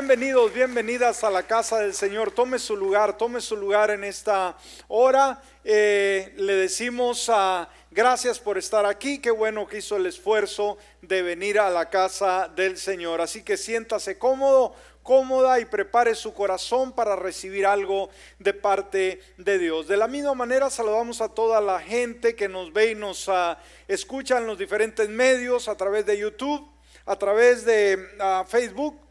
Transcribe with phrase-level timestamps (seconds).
[0.00, 2.30] Bienvenidos, bienvenidas a la casa del Señor.
[2.30, 4.56] Tome su lugar, tome su lugar en esta
[4.88, 5.42] hora.
[5.62, 9.18] Eh, le decimos a gracias por estar aquí.
[9.18, 13.20] Qué bueno que hizo el esfuerzo de venir a la casa del Señor.
[13.20, 18.08] Así que siéntase cómodo, cómoda y prepare su corazón para recibir algo
[18.38, 19.86] de parte de Dios.
[19.86, 23.54] De la misma manera saludamos a toda la gente que nos ve y nos uh,
[23.86, 26.66] escucha en los diferentes medios, a través de YouTube,
[27.04, 29.09] a través de uh, Facebook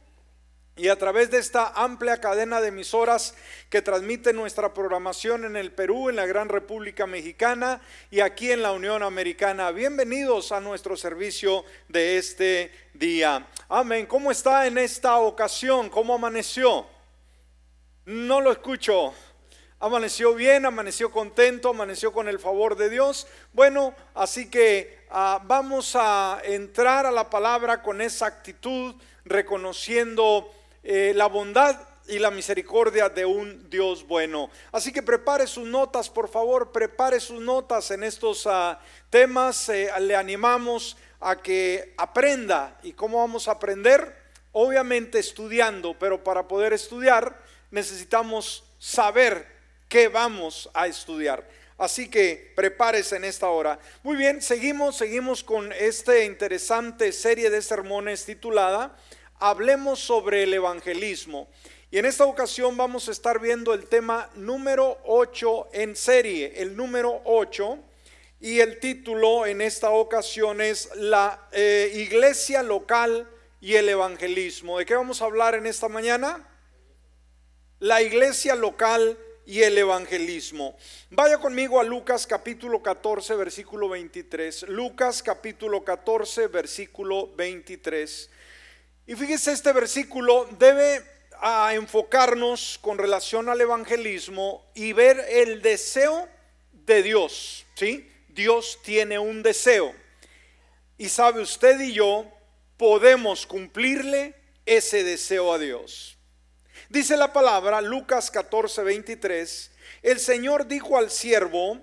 [0.80, 3.36] y a través de esta amplia cadena de emisoras
[3.70, 8.62] que transmite nuestra programación en el Perú, en la Gran República Mexicana y aquí en
[8.62, 9.72] la Unión Americana.
[9.72, 13.46] Bienvenidos a nuestro servicio de este día.
[13.68, 14.06] Amén.
[14.06, 15.90] ¿Cómo está en esta ocasión?
[15.90, 16.88] ¿Cómo amaneció?
[18.06, 19.14] No lo escucho.
[19.82, 23.28] Amaneció bien, amaneció contento, amaneció con el favor de Dios.
[23.52, 30.50] Bueno, así que uh, vamos a entrar a la palabra con esa actitud, reconociendo
[30.84, 31.80] eh, la bondad
[32.10, 34.50] y la misericordia de un Dios bueno.
[34.72, 38.76] Así que prepare sus notas, por favor, prepare sus notas en estos uh,
[39.10, 39.70] temas.
[39.70, 42.80] Eh, le animamos a que aprenda.
[42.84, 44.18] ¿Y cómo vamos a aprender?
[44.52, 47.40] Obviamente estudiando, pero para poder estudiar
[47.72, 49.46] necesitamos saber
[49.88, 51.48] qué vamos a estudiar.
[51.78, 53.80] Así que prepárese en esta hora.
[54.04, 58.98] Muy bien, seguimos, seguimos con esta interesante serie de sermones titulada
[59.40, 61.50] hablemos sobre el evangelismo.
[61.92, 66.76] Y en esta ocasión vamos a estar viendo el tema número 8 en serie, el
[66.76, 67.80] número 8.
[68.42, 73.28] Y el título en esta ocasión es La eh, iglesia local
[73.60, 74.78] y el evangelismo.
[74.78, 76.48] ¿De qué vamos a hablar en esta mañana?
[77.80, 80.78] La iglesia local y el evangelismo.
[81.10, 84.70] Vaya conmigo a Lucas capítulo 14, versículo 23.
[84.70, 88.30] Lucas capítulo 14, versículo 23.
[89.10, 91.04] Y fíjese, este versículo debe
[91.42, 96.30] a enfocarnos con relación al evangelismo y ver el deseo
[96.86, 98.08] de Dios, ¿sí?
[98.28, 99.96] Dios tiene un deseo.
[101.00, 102.32] Y sabe usted y yo
[102.78, 104.36] podemos cumplirle
[104.68, 106.16] ese deseo a Dios.
[106.88, 109.72] Dice la palabra, Lucas 14, 23,
[110.04, 111.80] el Señor dijo al siervo,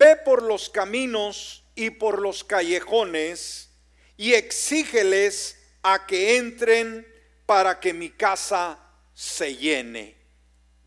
[0.00, 3.70] ve por los caminos y por los callejones
[4.16, 7.06] y exígeles a que entren
[7.46, 8.78] para que mi casa
[9.14, 10.16] se llene.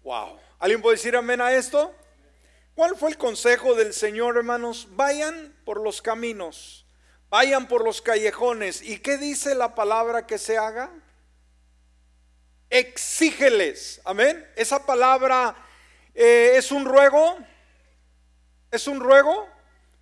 [0.04, 0.40] Wow.
[0.60, 1.94] ¿Alguien puede decir amén a esto?
[2.76, 4.88] ¿Cuál fue el consejo del Señor, hermanos?
[4.92, 6.86] Vayan por los caminos,
[7.30, 8.82] vayan por los callejones.
[8.82, 10.90] ¿Y qué dice la palabra que se haga?
[12.70, 14.02] Exígeles.
[14.04, 14.48] Amén.
[14.56, 15.56] Esa palabra
[16.16, 17.38] eh, es un ruego.
[18.72, 19.48] ¿Es un ruego?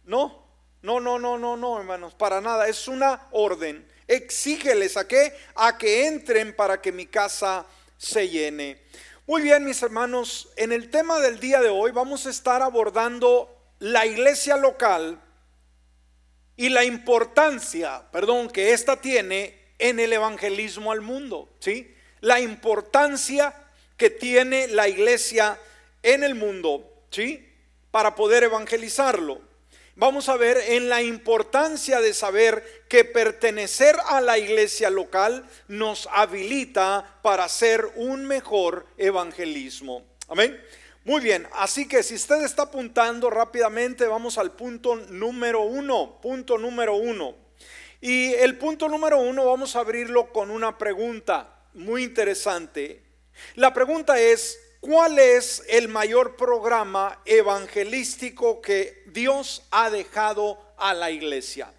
[0.06, 0.48] No,
[0.82, 2.70] no, no, no, no, no, hermanos, para nada.
[2.70, 5.34] Es una orden exígeles a qué?
[5.56, 7.66] A que entren para que mi casa
[7.98, 8.82] se llene.
[9.26, 13.50] Muy bien, mis hermanos, en el tema del día de hoy vamos a estar abordando
[13.80, 15.20] la iglesia local
[16.58, 21.96] y la importancia, perdón, que ésta tiene en el evangelismo al mundo, ¿sí?
[22.20, 23.56] La importancia
[23.96, 25.58] que tiene la iglesia
[26.04, 27.48] en el mundo, ¿sí?
[27.92, 29.51] Para poder evangelizarlo
[30.02, 36.10] vamos a ver en la importancia de saber que pertenecer a la iglesia local nos
[36.12, 40.04] habilita para hacer un mejor evangelismo.
[40.28, 40.60] Amén.
[41.06, 46.58] Muy bien, así que si usted está apuntando rápidamente, vamos al punto número uno, punto
[46.58, 47.36] número uno.
[48.02, 53.04] Y el punto número uno vamos a abrirlo con una pregunta muy interesante.
[53.54, 61.12] La pregunta es, ¿Cuál es el mayor programa evangelístico que Dios ha dejado a la
[61.12, 61.72] iglesia?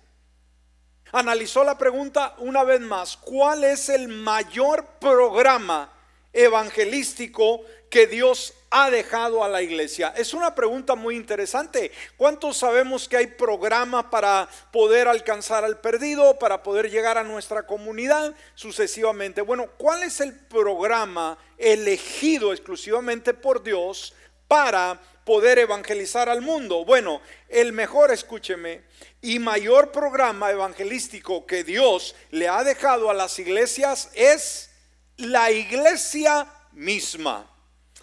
[1.11, 3.17] Analizó la pregunta una vez más.
[3.17, 5.93] ¿Cuál es el mayor programa
[6.33, 7.63] evangelístico
[7.93, 10.15] que Dios ha dejado a la iglesia?
[10.17, 11.93] Es una pregunta muy interesante.
[12.17, 17.67] ¿Cuántos sabemos que hay programa para poder alcanzar al perdido, para poder llegar a nuestra
[17.67, 19.43] comunidad sucesivamente?
[19.43, 24.15] Bueno, ¿cuál es el programa elegido exclusivamente por Dios
[24.49, 26.87] para poder evangelizar al mundo?
[26.87, 28.85] Bueno, el mejor, escúcheme,
[29.21, 34.71] y mayor programa evangelístico que Dios le ha dejado a las iglesias es
[35.19, 37.52] la iglesia misma.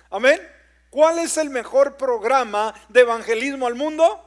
[0.10, 0.40] Amén.
[0.90, 4.26] ¿Cuál es el mejor programa de evangelismo al mundo?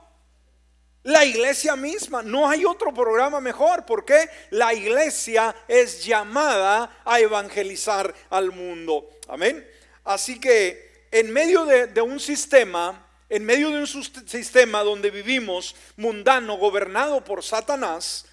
[1.02, 2.23] La iglesia misma.
[2.23, 9.11] No hay otro programa mejor porque la iglesia es llamada a evangelizar al mundo.
[9.26, 9.67] Amén.
[10.05, 15.75] Así que en medio de, de un sistema, en medio de un sistema donde vivimos
[15.96, 18.26] mundano, gobernado por Satanás,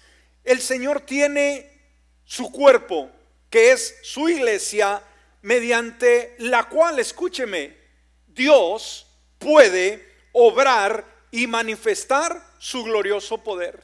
[0.44, 1.68] el Señor tiene
[2.24, 3.10] su cuerpo,
[3.50, 5.02] que es su iglesia,
[5.42, 7.76] mediante la cual, escúcheme,
[8.26, 9.06] Dios
[9.38, 13.82] puede obrar y manifestar su glorioso poder.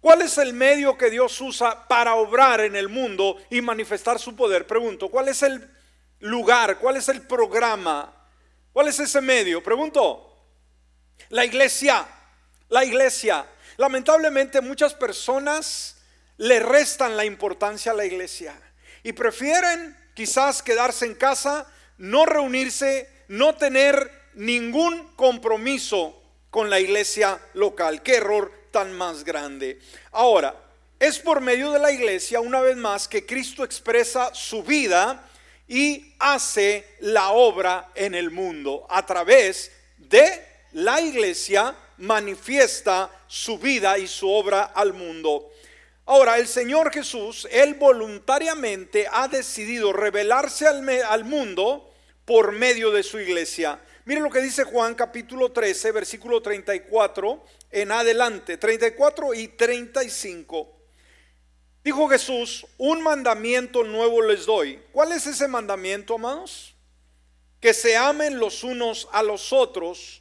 [0.00, 4.34] ¿Cuál es el medio que Dios usa para obrar en el mundo y manifestar su
[4.34, 4.66] poder?
[4.66, 5.68] Pregunto, ¿cuál es el
[6.20, 6.78] lugar?
[6.78, 8.10] ¿Cuál es el programa?
[8.72, 9.62] ¿Cuál es ese medio?
[9.62, 10.26] Pregunto.
[11.28, 12.06] La iglesia,
[12.70, 13.46] la iglesia.
[13.76, 15.98] Lamentablemente muchas personas
[16.38, 18.58] le restan la importancia a la iglesia
[19.02, 26.14] y prefieren quizás quedarse en casa, no reunirse, no tener ningún compromiso
[26.50, 28.02] con la iglesia local.
[28.02, 29.80] Qué error tan más grande.
[30.12, 30.54] Ahora,
[30.98, 35.26] es por medio de la iglesia, una vez más, que Cristo expresa su vida
[35.66, 38.86] y hace la obra en el mundo.
[38.90, 45.50] A través de la iglesia manifiesta su vida y su obra al mundo.
[46.06, 51.92] Ahora, el Señor Jesús, Él voluntariamente ha decidido revelarse al, al mundo
[52.24, 53.80] por medio de su iglesia.
[54.04, 60.80] Mire lo que dice Juan capítulo 13, versículo 34 en adelante, 34 y 35.
[61.82, 64.82] Dijo Jesús, un mandamiento nuevo les doy.
[64.92, 66.74] ¿Cuál es ese mandamiento, amados?
[67.58, 70.19] Que se amen los unos a los otros.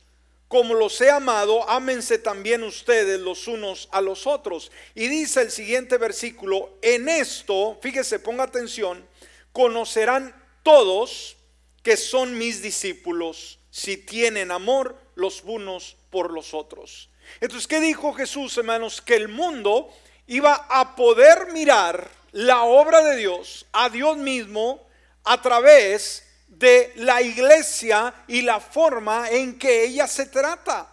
[0.49, 4.71] Como los he amado, ámense también ustedes los unos a los otros.
[4.95, 9.07] Y dice el siguiente versículo, en esto, fíjese, ponga atención,
[9.53, 11.37] conocerán todos
[11.83, 17.11] que son mis discípulos si tienen amor los unos por los otros.
[17.41, 19.03] Entonces, ¿qué dijo Jesús, hermanos?
[19.03, 19.93] Que el mundo
[20.25, 24.83] iba a poder mirar la obra de Dios, a Dios mismo,
[25.25, 26.25] a través
[26.59, 30.88] de la iglesia y la forma en que ella se trata.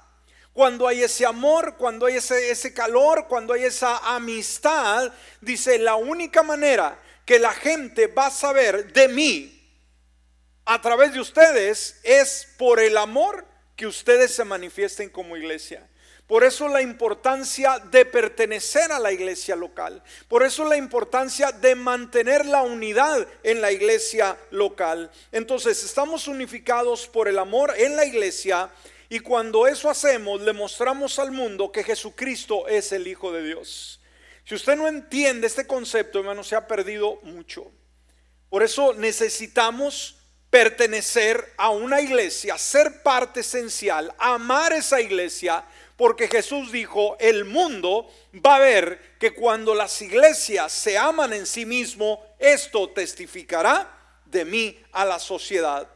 [0.53, 5.97] Cuando hay ese amor, cuando hay ese, ese calor, cuando hay esa amistad, dice, la
[5.97, 9.53] única manera que la gente va a saber de mí
[10.65, 15.87] a través de ustedes es por el amor que ustedes se manifiesten como iglesia.
[16.27, 20.03] Por eso la importancia de pertenecer a la iglesia local.
[20.27, 25.11] Por eso la importancia de mantener la unidad en la iglesia local.
[25.31, 28.71] Entonces estamos unificados por el amor en la iglesia
[29.09, 34.01] y cuando eso hacemos le mostramos al mundo que Jesucristo es el Hijo de Dios.
[34.45, 37.71] Si usted no entiende este concepto, hermano, se ha perdido mucho.
[38.49, 40.19] Por eso necesitamos
[40.51, 45.65] pertenecer a una iglesia, ser parte esencial, amar esa iglesia
[45.97, 48.09] porque Jesús dijo, el mundo
[48.45, 54.45] va a ver que cuando las iglesias se aman en sí mismo, esto testificará de
[54.45, 55.89] mí a la sociedad.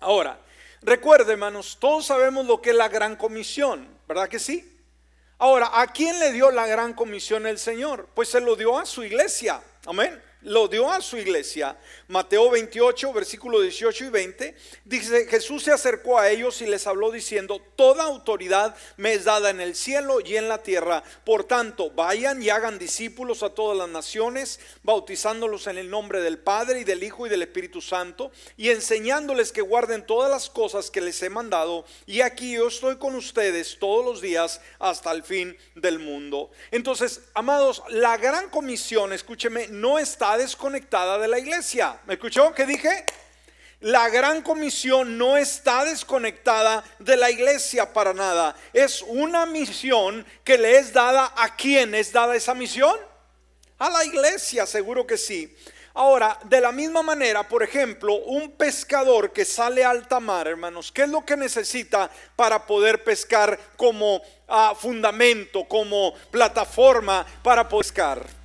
[0.00, 0.40] Ahora,
[0.82, 4.70] recuerde hermanos, todos sabemos lo que es la gran comisión, ¿verdad que sí?
[5.38, 8.08] Ahora, ¿a quién le dio la gran comisión el Señor?
[8.14, 11.76] Pues se lo dio a su iglesia, amén lo dio a su iglesia.
[12.08, 17.10] Mateo 28, versículo 18 y 20, dice, Jesús se acercó a ellos y les habló
[17.10, 21.02] diciendo, toda autoridad me es dada en el cielo y en la tierra.
[21.24, 26.38] Por tanto, vayan y hagan discípulos a todas las naciones, bautizándolos en el nombre del
[26.38, 30.90] Padre y del Hijo y del Espíritu Santo, y enseñándoles que guarden todas las cosas
[30.90, 31.84] que les he mandado.
[32.06, 36.50] Y aquí yo estoy con ustedes todos los días hasta el fin del mundo.
[36.70, 41.98] Entonces, amados, la gran comisión, escúcheme, no está desconectada de la iglesia.
[42.06, 42.52] ¿Me escuchó?
[42.52, 43.04] ¿Qué dije?
[43.80, 48.56] La gran comisión no está desconectada de la iglesia para nada.
[48.72, 52.96] Es una misión que le es dada a quién es dada esa misión?
[53.78, 55.54] A la iglesia, seguro que sí.
[55.96, 60.90] Ahora, de la misma manera, por ejemplo, un pescador que sale a alta mar, hermanos,
[60.90, 68.43] ¿qué es lo que necesita para poder pescar como ah, fundamento, como plataforma para pescar?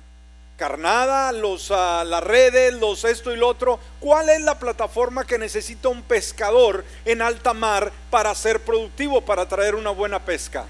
[0.60, 3.80] Carnada, los, uh, las redes, los esto y lo otro.
[3.98, 9.48] ¿Cuál es la plataforma que necesita un pescador en alta mar para ser productivo, para
[9.48, 10.66] traer una buena pesca?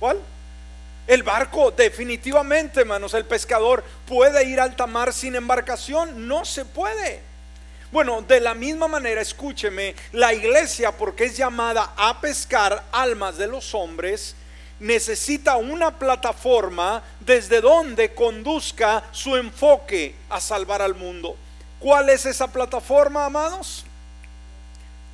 [0.00, 0.18] ¿Cuál?
[1.06, 6.64] El barco, definitivamente, hermanos, el pescador puede ir a alta mar sin embarcación, no se
[6.64, 7.20] puede.
[7.92, 13.46] Bueno, de la misma manera, escúcheme, la iglesia, porque es llamada a pescar almas de
[13.46, 14.34] los hombres,
[14.80, 21.36] necesita una plataforma desde donde conduzca su enfoque a salvar al mundo.
[21.78, 23.84] ¿Cuál es esa plataforma, amados?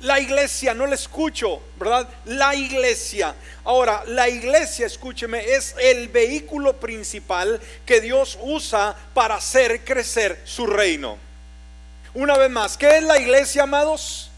[0.01, 2.07] La iglesia, no la escucho, ¿verdad?
[2.25, 3.33] La iglesia.
[3.63, 10.67] Ahora, la iglesia, escúcheme, es el vehículo principal que Dios usa para hacer crecer su
[10.67, 11.17] reino.
[12.13, 14.29] Una vez más, ¿qué es la iglesia, amados?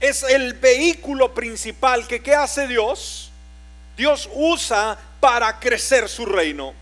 [0.00, 3.27] Es el vehículo principal que ¿qué hace Dios?
[3.98, 6.72] Dios usa para crecer su reino.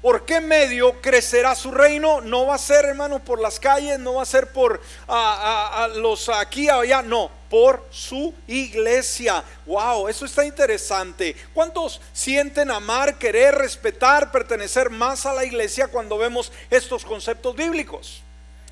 [0.00, 2.20] ¿Por qué medio crecerá su reino?
[2.20, 6.28] No va a ser, hermano, por las calles, no va a ser por a, los
[6.28, 9.42] aquí, allá, no, por su iglesia.
[9.66, 11.34] Wow, eso está interesante.
[11.52, 18.22] ¿Cuántos sienten amar, querer, respetar, pertenecer más a la iglesia cuando vemos estos conceptos bíblicos?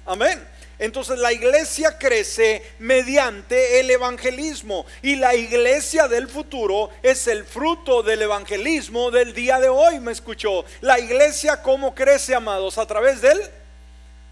[0.06, 0.46] Amén.
[0.78, 8.02] Entonces la iglesia crece mediante el evangelismo y la iglesia del futuro es el fruto
[8.02, 10.64] del evangelismo del día de hoy, me escuchó.
[10.80, 13.40] La iglesia cómo crece, amados, a través del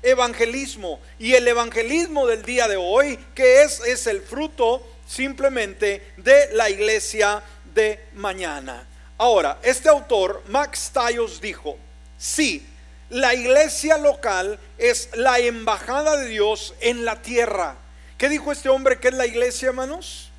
[0.02, 6.50] evangelismo y el evangelismo del día de hoy que es es el fruto simplemente de
[6.54, 7.42] la iglesia
[7.74, 8.86] de mañana.
[9.18, 11.76] Ahora, este autor Max Tallos dijo,
[12.18, 12.66] sí,
[13.12, 17.76] la iglesia local es la embajada de Dios en la tierra.
[18.16, 20.30] ¿Qué dijo este hombre que es la iglesia, hermanos?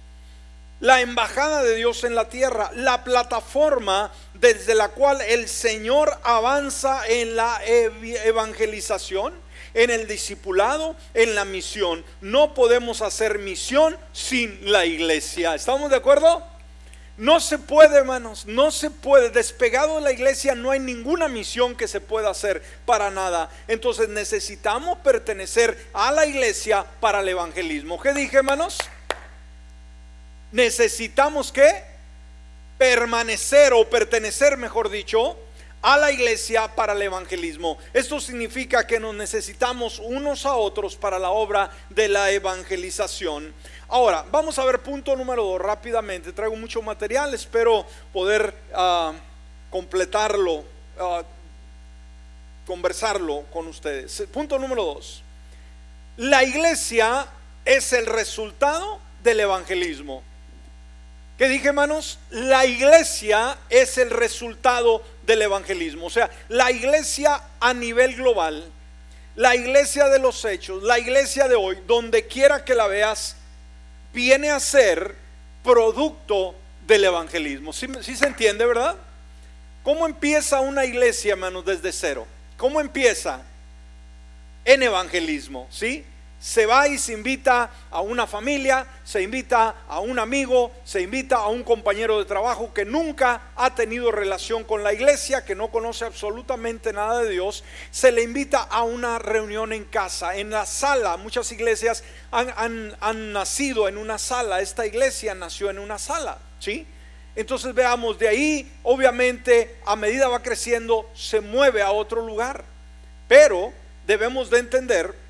[0.80, 7.08] La embajada de Dios en la tierra, la plataforma desde la cual el Señor avanza
[7.08, 9.36] en la evangelización,
[9.76, 12.04] en el discipulado, en la misión.
[12.22, 15.54] No podemos hacer misión sin la iglesia.
[15.54, 16.53] ¿Estamos de acuerdo?
[17.16, 19.30] No se puede, hermanos, no se puede.
[19.30, 23.52] Despegado de la iglesia no hay ninguna misión que se pueda hacer para nada.
[23.68, 28.02] Entonces necesitamos pertenecer a la iglesia para el evangelismo.
[28.02, 28.80] ¿Qué dije, hermanos?
[30.52, 31.84] Necesitamos que
[32.80, 35.38] permanecer o pertenecer, mejor dicho,
[35.84, 37.78] a la iglesia para el evangelismo.
[37.94, 43.54] Esto significa que nos necesitamos unos a otros para la obra de la evangelización.
[43.94, 46.34] Ahora, vamos a ver punto número dos rápidamente.
[46.34, 49.14] Traigo mucho material, espero poder ah,
[49.70, 50.64] completarlo,
[51.00, 51.22] ah,
[52.66, 54.24] conversarlo con ustedes.
[54.34, 55.22] Punto número dos.
[56.18, 57.28] La iglesia
[57.64, 60.24] es el resultado del evangelismo.
[61.38, 62.18] ¿Qué dije, hermanos?
[62.32, 66.08] La iglesia es el resultado del evangelismo.
[66.08, 68.72] O sea, la iglesia a nivel global,
[69.36, 73.36] la iglesia de los hechos, la iglesia de hoy, donde quiera que la veas,
[74.14, 75.16] viene a ser
[75.64, 76.56] producto
[76.86, 77.74] del evangelismo.
[77.74, 78.96] ¿Sí, se entiende, verdad?
[79.84, 82.28] ¿Cómo empieza una iglesia, hermanos, desde cero?
[82.58, 83.42] ¿Cómo empieza?
[84.66, 86.06] En evangelismo, ¿sí?
[86.44, 91.38] Se va y se invita a una familia, se invita a un amigo, se invita
[91.38, 95.72] a un compañero de trabajo que nunca ha tenido relación con la iglesia, que no
[95.72, 100.66] conoce absolutamente nada de Dios, se le invita a una reunión en casa, en la
[100.66, 101.16] sala.
[101.16, 106.86] Muchas iglesias han, han nacido en una sala, esta iglesia nació en una sala, ¿sí?
[107.38, 112.66] Entonces veamos, de ahí obviamente a medida va creciendo se mueve a otro lugar,
[113.30, 113.72] pero
[114.06, 115.23] debemos de entender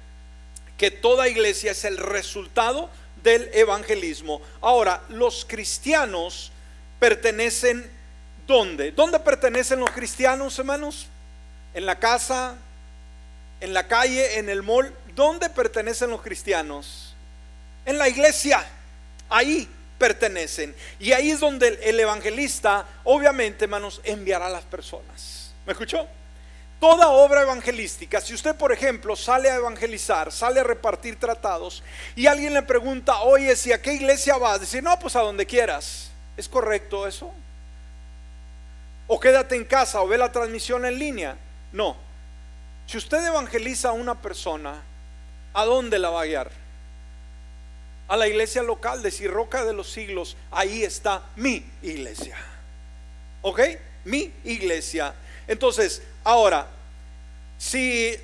[0.77, 2.89] que toda iglesia es el resultado
[3.23, 4.41] del evangelismo.
[4.61, 6.51] Ahora, los cristianos
[6.99, 7.89] pertenecen
[8.47, 8.91] ¿dónde?
[8.91, 11.07] ¿Dónde pertenecen los cristianos, hermanos?
[11.73, 12.55] ¿En la casa?
[13.61, 14.37] ¿En la calle?
[14.37, 14.93] ¿En el mall?
[15.15, 17.15] ¿Dónde pertenecen los cristianos?
[17.85, 18.65] En la iglesia.
[19.29, 20.75] Ahí pertenecen.
[20.99, 25.53] Y ahí es donde el evangelista, obviamente, hermanos, enviará a las personas.
[25.65, 26.07] ¿Me escuchó?
[26.83, 31.81] Toda obra evangelística, si usted por ejemplo sale a evangelizar, sale a repartir tratados
[32.13, 35.45] y alguien le pregunta, oye, si a qué iglesia vas, decir, no, pues a donde
[35.45, 36.11] quieras.
[36.35, 37.31] ¿Es correcto eso?
[39.07, 41.37] O quédate en casa o ve la transmisión en línea.
[41.71, 41.95] No.
[42.85, 44.83] Si usted evangeliza a una persona,
[45.53, 46.51] ¿a dónde la va a guiar?
[48.09, 50.35] A la iglesia local de Roca de los Siglos.
[50.51, 52.35] Ahí está mi iglesia.
[53.41, 53.61] ¿Ok?
[54.03, 55.15] Mi iglesia.
[55.47, 56.72] Entonces, ahora,
[57.57, 58.15] si,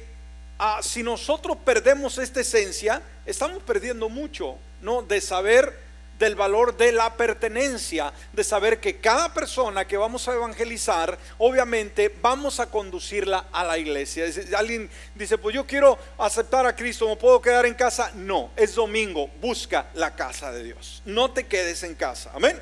[0.57, 5.01] ah, si nosotros perdemos esta esencia, estamos perdiendo mucho, ¿no?
[5.01, 10.33] De saber del valor de la pertenencia, de saber que cada persona que vamos a
[10.33, 14.25] evangelizar, obviamente vamos a conducirla a la iglesia.
[14.57, 18.12] Alguien dice, pues yo quiero aceptar a Cristo, ¿no puedo quedar en casa?
[18.15, 22.62] No, es domingo, busca la casa de Dios, no te quedes en casa, amén.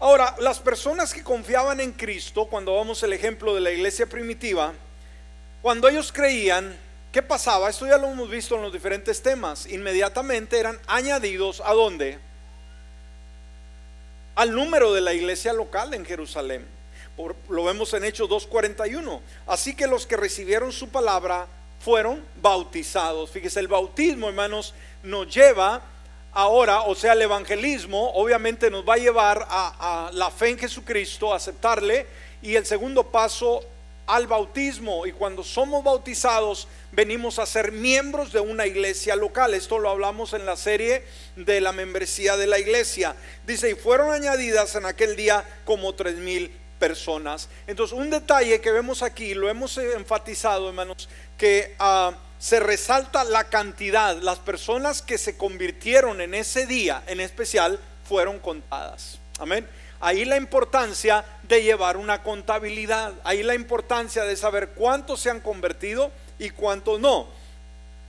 [0.00, 4.72] Ahora, las personas que confiaban en Cristo, cuando vamos el ejemplo de la iglesia primitiva,
[5.64, 6.76] cuando ellos creían,
[7.10, 7.70] ¿qué pasaba?
[7.70, 9.64] Esto ya lo hemos visto en los diferentes temas.
[9.64, 12.18] Inmediatamente eran añadidos a dónde?
[14.34, 16.66] Al número de la iglesia local en Jerusalén.
[17.48, 19.22] lo vemos en Hechos 2.41.
[19.46, 21.46] Así que los que recibieron su palabra
[21.80, 23.30] fueron bautizados.
[23.30, 25.80] Fíjese, el bautismo, hermanos, nos lleva
[26.34, 31.32] ahora, o sea, el evangelismo, obviamente nos va a llevar a, la fe en Jesucristo,
[31.32, 32.06] a aceptarle,
[32.42, 33.64] y el segundo paso
[34.06, 35.06] al bautismo.
[35.06, 39.54] Y cuando somos bautizados, venimos a ser miembros de una iglesia local.
[39.54, 41.04] Esto lo hablamos en la serie
[41.36, 43.16] de la membresía de la iglesia.
[43.46, 47.48] Dice, y fueron añadidas en aquel día como tres mil personas.
[47.66, 51.08] Entonces, un detalle que vemos aquí, lo hemos enfatizado, hermanos,
[51.38, 57.20] que ah, se resalta la cantidad, las personas que se convirtieron en ese día en
[57.20, 59.18] especial fueron contadas.
[59.38, 59.66] Amén.
[60.00, 65.40] Ahí la importancia de llevar una contabilidad, ahí la importancia de saber cuántos se han
[65.40, 67.26] convertido y cuántos no.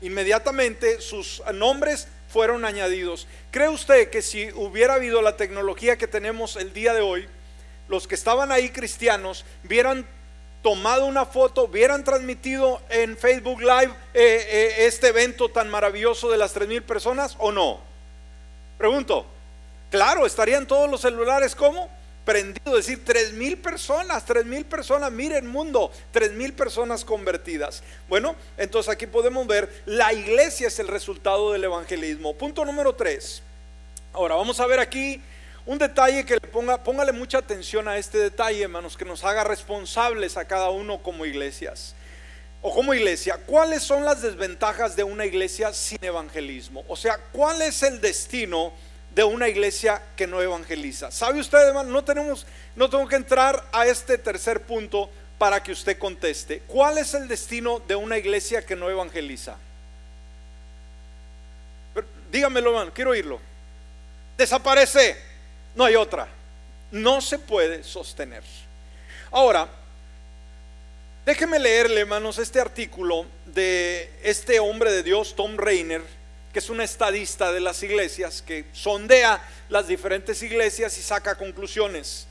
[0.02, 3.28] Inmediatamente sus nombres fueron añadidos.
[3.52, 7.28] ¿Cree usted que si hubiera habido la tecnología que tenemos el día de hoy,
[7.88, 10.06] los que estaban ahí cristianos hubieran
[10.62, 16.38] tomado una foto, hubieran transmitido en Facebook Live eh, eh, este evento tan maravilloso de
[16.38, 17.80] las tres mil personas o no?
[18.78, 19.35] Pregunto.
[19.90, 21.90] Claro, estarían todos los celulares como
[22.26, 27.84] prendido, decir, tres mil personas, tres mil personas, miren mundo, tres mil personas convertidas.
[28.10, 32.34] Bueno, entonces aquí podemos ver, la iglesia es el resultado del evangelismo.
[32.34, 33.44] Punto número tres.
[34.12, 35.22] Ahora vamos a ver aquí
[35.66, 39.44] un detalle que le ponga, póngale mucha atención a este detalle, hermanos, que nos haga
[39.44, 41.96] responsables a cada uno como iglesias.
[42.62, 46.84] O como iglesia, ¿cuáles son las desventajas de una iglesia sin evangelismo?
[46.88, 48.74] O sea, ¿cuál es el destino?
[49.16, 51.10] De una iglesia que no evangeliza.
[51.10, 51.90] ¿Sabe usted, hermano?
[51.90, 52.46] No tenemos,
[52.76, 56.62] no tengo que entrar a este tercer punto para que usted conteste.
[56.68, 59.58] ¿Cuál es el destino de una iglesia que no evangeliza?
[62.30, 63.40] dígamelo, hermano, quiero oírlo.
[64.38, 65.16] Desaparece.
[65.76, 66.28] No hay otra.
[66.92, 68.44] No se puede sostener.
[69.32, 69.70] Ahora,
[71.26, 76.02] déjeme leerle, hermanos, este artículo de este hombre de Dios, Tom Rainer
[76.56, 82.28] que es un estadista de las iglesias, que sondea las diferentes iglesias y saca conclusiones.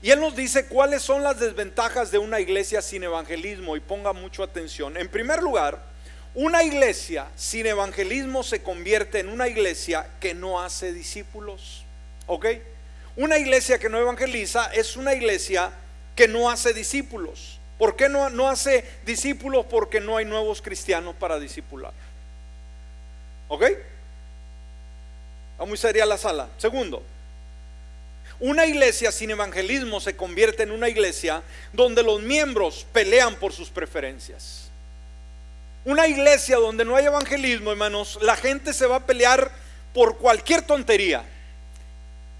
[0.00, 4.12] Y él nos dice cuáles son las desventajas de una iglesia sin evangelismo y ponga
[4.12, 4.96] mucho atención.
[4.96, 5.82] En primer lugar,
[6.32, 11.84] una iglesia sin evangelismo se convierte en una iglesia que no hace discípulos.
[12.28, 12.46] ¿Ok?
[13.16, 15.72] Una iglesia que no evangeliza es una iglesia
[16.14, 17.58] que no hace discípulos.
[17.78, 19.66] ¿Por qué no, no hace discípulos?
[19.68, 21.92] Porque no hay nuevos cristianos para discipular.
[23.48, 23.64] ¿Ok?
[25.60, 26.48] Va muy seria la sala.
[26.58, 27.02] Segundo,
[28.38, 33.70] una iglesia sin evangelismo se convierte en una iglesia donde los miembros pelean por sus
[33.70, 34.70] preferencias.
[35.84, 39.50] Una iglesia donde no hay evangelismo, hermanos, la gente se va a pelear
[39.94, 41.24] por cualquier tontería.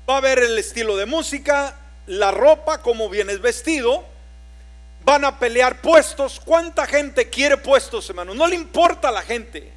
[0.08, 1.74] Va a ver el estilo de música,
[2.06, 4.04] la ropa, cómo vienes vestido.
[5.04, 6.40] Van a pelear puestos.
[6.44, 8.36] ¿Cuánta gente quiere puestos, hermanos?
[8.36, 9.72] No le importa a la gente.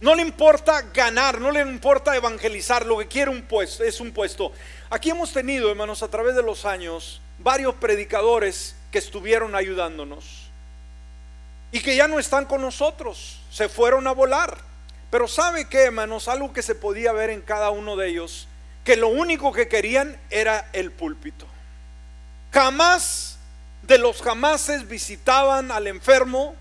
[0.00, 4.12] No le importa ganar, no le importa evangelizar, lo que quiere un puesto, es un
[4.12, 4.52] puesto.
[4.90, 10.48] Aquí hemos tenido, hermanos, a través de los años, varios predicadores que estuvieron ayudándonos
[11.72, 14.58] y que ya no están con nosotros, se fueron a volar.
[15.10, 16.28] Pero ¿sabe qué, hermanos?
[16.28, 18.46] Algo que se podía ver en cada uno de ellos,
[18.84, 21.46] que lo único que querían era el púlpito.
[22.52, 23.38] Jamás
[23.82, 26.54] de los jamases visitaban al enfermo,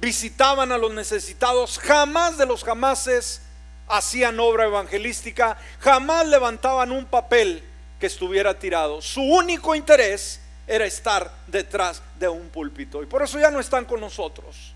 [0.00, 3.42] visitaban a los necesitados, jamás de los jamases
[3.86, 7.62] hacían obra evangelística, jamás levantaban un papel
[7.98, 9.02] que estuviera tirado.
[9.02, 13.02] Su único interés era estar detrás de un púlpito.
[13.02, 14.72] Y por eso ya no están con nosotros.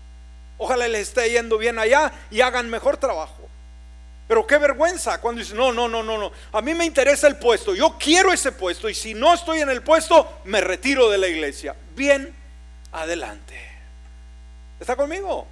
[0.57, 3.49] Ojalá les esté yendo bien allá y hagan mejor trabajo.
[4.27, 6.31] Pero qué vergüenza cuando dicen, no, no, no, no, no.
[6.51, 7.75] A mí me interesa el puesto.
[7.75, 8.89] Yo quiero ese puesto.
[8.89, 11.75] Y si no estoy en el puesto, me retiro de la iglesia.
[11.95, 12.35] Bien,
[12.91, 13.74] adelante.
[14.79, 15.47] ¿Está conmigo?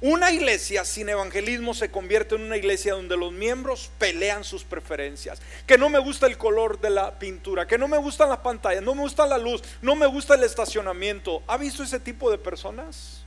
[0.00, 5.40] Una iglesia sin evangelismo se convierte en una iglesia donde los miembros pelean sus preferencias.
[5.66, 8.82] Que no me gusta el color de la pintura, que no me gustan las pantallas,
[8.82, 11.42] no me gusta la luz, no me gusta el estacionamiento.
[11.46, 13.22] ¿Ha visto ese tipo de personas?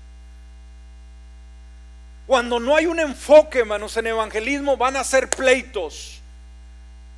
[2.28, 6.22] Cuando no hay un enfoque, hermanos, en evangelismo, van a ser pleitos.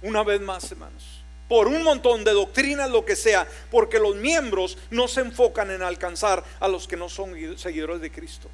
[0.02, 1.09] Una vez más, hermanos
[1.49, 5.81] por un montón de doctrinas, lo que sea, porque los miembros no se enfocan en
[5.81, 8.47] alcanzar a los que no son seguidores de Cristo.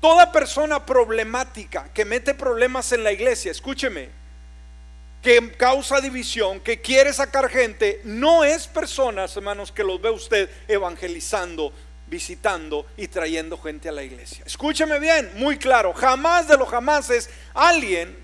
[0.00, 4.08] Toda persona problemática que mete problemas en la iglesia, escúcheme,
[5.22, 10.50] que causa división, que quiere sacar gente, no es personas, hermanos, que los ve usted
[10.66, 11.70] evangelizando,
[12.08, 14.42] visitando y trayendo gente a la iglesia.
[14.46, 18.16] Escúcheme bien, muy claro, jamás de los jamases alguien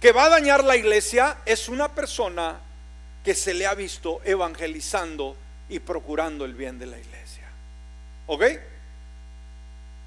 [0.00, 2.60] que va a dañar la iglesia es una persona
[3.26, 5.36] que se le ha visto evangelizando
[5.68, 7.42] y procurando el bien de la iglesia.
[8.28, 8.44] ¿Ok?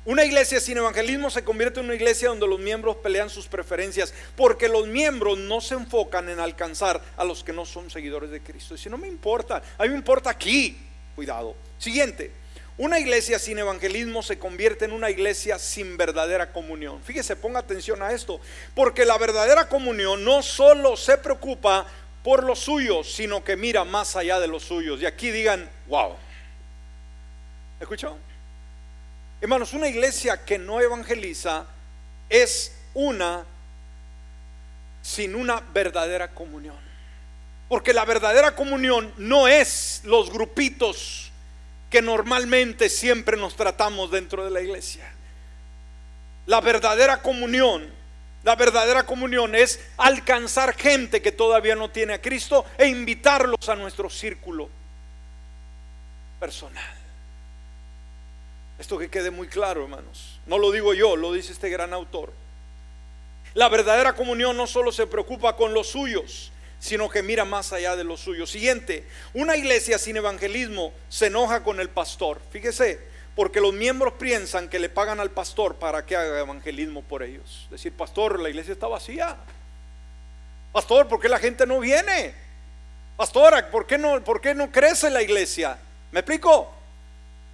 [0.06, 4.14] Una iglesia sin evangelismo se convierte en una iglesia donde los miembros pelean sus preferencias,
[4.38, 8.40] porque los miembros no se enfocan en alcanzar a los que no son seguidores de
[8.40, 8.76] Cristo.
[8.76, 10.78] Y si no me importa, a mí me importa aquí.
[11.14, 11.58] Cuidado.
[11.78, 12.32] Siguiente.
[12.80, 17.04] Una iglesia sin evangelismo se convierte en una iglesia sin verdadera comunión.
[17.04, 18.40] Fíjese, ponga atención a esto,
[18.74, 21.86] porque la verdadera comunión no solo se preocupa
[22.24, 25.02] por los suyos, sino que mira más allá de los suyos.
[25.02, 26.16] Y aquí digan, wow.
[27.80, 28.18] ¿Escuchó?
[29.42, 31.66] Hermanos, una iglesia que no evangeliza
[32.30, 33.46] es una
[35.02, 36.78] sin una verdadera comunión.
[37.70, 41.32] Porque la verdadera comunión no es los grupitos
[41.90, 45.10] que normalmente siempre nos tratamos dentro de la iglesia.
[46.46, 47.92] La verdadera comunión,
[48.50, 53.76] la verdadera comunión es alcanzar gente que todavía no tiene a Cristo e invitarlos a
[53.76, 54.68] nuestro círculo
[56.40, 56.96] personal.
[58.80, 60.40] Esto que quede muy claro, hermanos.
[60.48, 62.34] No lo digo yo, lo dice este gran autor.
[63.54, 67.96] La verdadera comunión no solo se preocupa con los suyos, sino que mira más allá
[67.96, 68.50] de los suyos.
[68.50, 72.42] Siguiente, una iglesia sin evangelismo se enoja con el pastor.
[72.50, 77.24] Fíjese, porque los miembros piensan que le pagan al pastor para que haga evangelismo por
[77.24, 77.68] ellos.
[77.70, 79.38] Decir, pastor, la iglesia está vacía.
[80.72, 82.34] Pastor, ¿por qué la gente no viene?
[83.18, 85.78] Pastora, ¿por qué no, por qué no crece la iglesia?
[86.12, 86.74] ¿Me explico?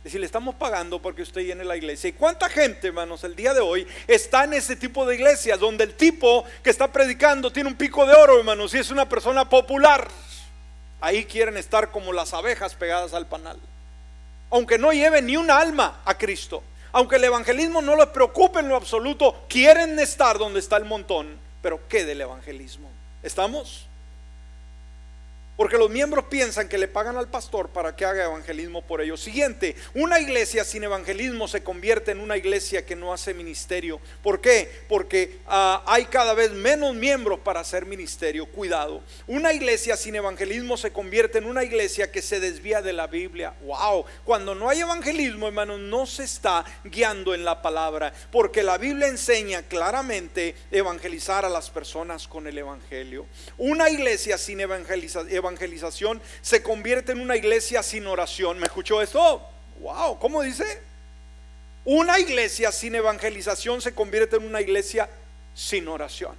[0.06, 2.08] decir, le estamos pagando porque usted llene la iglesia.
[2.10, 5.84] ¿Y cuánta gente, hermanos, el día de hoy está en ese tipo de iglesias donde
[5.84, 9.50] el tipo que está predicando tiene un pico de oro, hermanos, y es una persona
[9.50, 10.08] popular?
[11.02, 13.60] Ahí quieren estar como las abejas pegadas al panal.
[14.52, 18.70] Aunque no lleve ni un alma a Cristo, aunque el evangelismo no les preocupe en
[18.70, 21.38] lo absoluto, quieren estar donde está el montón.
[21.62, 22.90] Pero ¿qué del evangelismo?
[23.22, 23.88] ¿Estamos?
[25.58, 29.22] Porque los miembros piensan que le pagan al pastor para que haga evangelismo por ellos.
[29.22, 34.02] Siguiente, una iglesia sin evangelismo se convierte en una iglesia que no hace ministerio.
[34.22, 34.70] ¿Por qué?
[34.90, 38.46] Porque ah, hay cada vez menos miembros para hacer ministerio.
[38.48, 39.02] Cuidado.
[39.28, 43.54] Una iglesia sin evangelismo se convierte en una iglesia que se desvía de la Biblia.
[43.62, 44.06] Wow.
[44.26, 48.14] Cuando no hay evangelismo, hermanos, no se está guiando en la palabra.
[48.30, 53.26] Porque la Biblia enseña claramente evangelizar a las personas con el evangelio.
[53.58, 58.60] Una iglesia sin evangelización evangelización se convierte en una iglesia sin oración.
[58.60, 59.42] ¿Me escuchó esto?
[59.80, 60.82] Wow, ¿cómo dice?
[61.86, 65.10] Una iglesia sin evangelización se convierte en una iglesia
[65.54, 66.36] sin oración.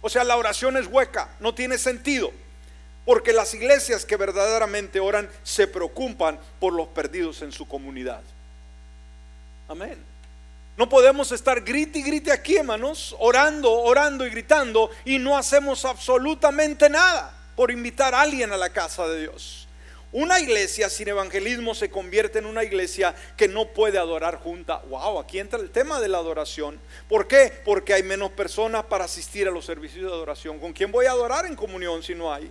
[0.00, 2.32] O sea, la oración es hueca, no tiene sentido.
[3.04, 8.22] Porque las iglesias que verdaderamente oran se preocupan por los perdidos en su comunidad.
[9.68, 9.98] Amén.
[10.76, 15.84] No podemos estar grite y grite aquí, hermanos, orando, orando y gritando y no hacemos
[15.84, 19.68] absolutamente nada por invitar a alguien a la casa de Dios.
[20.12, 24.82] Una iglesia sin evangelismo se convierte en una iglesia que no puede adorar junta.
[24.90, 26.78] Wow, aquí entra el tema de la adoración.
[27.08, 27.50] ¿Por qué?
[27.64, 30.58] Porque hay menos personas para asistir a los servicios de adoración.
[30.58, 32.50] ¿Con quién voy a adorar en comunión si no hay?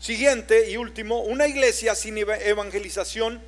[0.00, 3.40] Siguiente y último, una iglesia sin evangelización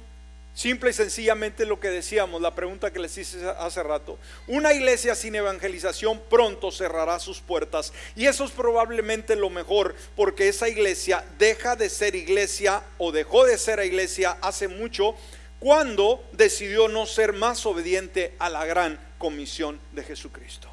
[0.54, 4.18] Simple y sencillamente lo que decíamos, la pregunta que les hice hace rato.
[4.48, 7.92] Una iglesia sin evangelización pronto cerrará sus puertas.
[8.16, 13.44] Y eso es probablemente lo mejor, porque esa iglesia deja de ser iglesia o dejó
[13.44, 15.14] de ser iglesia hace mucho
[15.60, 20.68] cuando decidió no ser más obediente a la gran comisión de Jesucristo.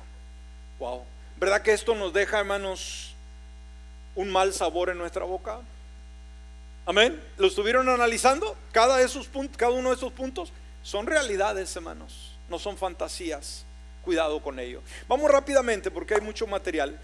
[0.79, 1.03] Wow.
[1.37, 3.13] ¿Verdad que esto nos deja, hermanos,
[4.15, 5.59] un mal sabor en nuestra boca?
[6.87, 7.19] Amén.
[7.37, 8.55] ¿Lo estuvieron analizando?
[8.71, 8.99] Cada,
[9.57, 12.37] cada uno de esos puntos son realidades, hermanos.
[12.47, 13.65] No son fantasías.
[14.03, 14.83] Cuidado con ello.
[15.07, 16.99] Vamos rápidamente porque hay mucho material.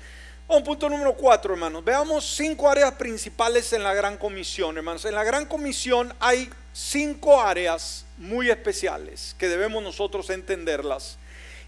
[0.48, 1.84] Un punto número cuatro, hermanos.
[1.84, 5.04] Veamos cinco áreas principales en la gran comisión, hermanos.
[5.06, 11.17] En la gran comisión hay cinco áreas muy especiales que debemos nosotros entenderlas.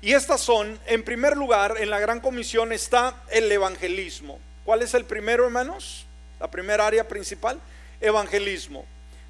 [0.04, 4.38] Y estas son, en primer lugar, en la gran comisión está el evangelismo.
[4.66, 6.06] ¿Cuál es el primero, hermanos?
[6.40, 7.60] La primera área principal
[8.04, 8.86] evangelismo.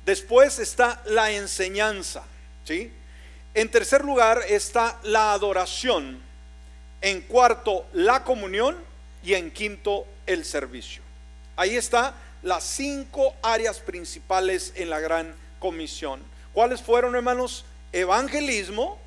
[0.06, 2.24] Después está la enseñanza,
[2.66, 2.92] ¿sí?
[3.54, 6.22] En tercer lugar está la adoración.
[7.02, 8.76] En cuarto, la comunión.
[9.24, 11.02] Y en quinto, el servicio.
[11.56, 16.22] Ahí está las cinco áreas principales en la gran comisión.
[16.52, 17.64] ¿Cuáles fueron, hermanos?
[17.94, 19.00] Evangelismo,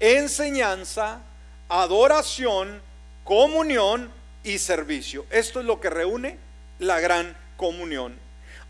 [0.00, 1.20] enseñanza,
[1.68, 2.82] adoración,
[3.22, 4.10] comunión
[4.42, 5.24] y servicio.
[5.30, 6.38] Esto es lo que reúne
[6.80, 8.18] la gran comunión.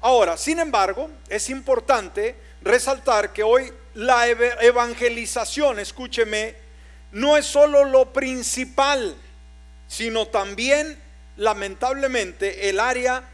[0.01, 6.55] Ahora, sin embargo, es importante resaltar que hoy la evangelización, escúcheme,
[7.13, 9.17] no es solo lo principal,
[9.89, 11.01] sino también,
[11.37, 13.25] lamentablemente, el área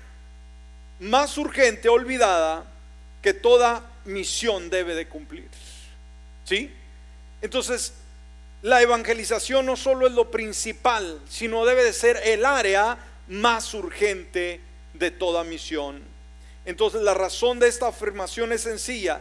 [1.00, 2.64] más urgente, olvidada,
[3.20, 5.48] que toda misión debe de cumplir.
[6.44, 6.72] ¿Sí?
[7.42, 7.94] Entonces,
[8.62, 12.96] la evangelización no solo es lo principal, sino debe de ser el área
[13.28, 14.60] más urgente
[14.94, 16.13] de toda misión.
[16.64, 19.20] Entonces la razón de esta afirmación es sencilla.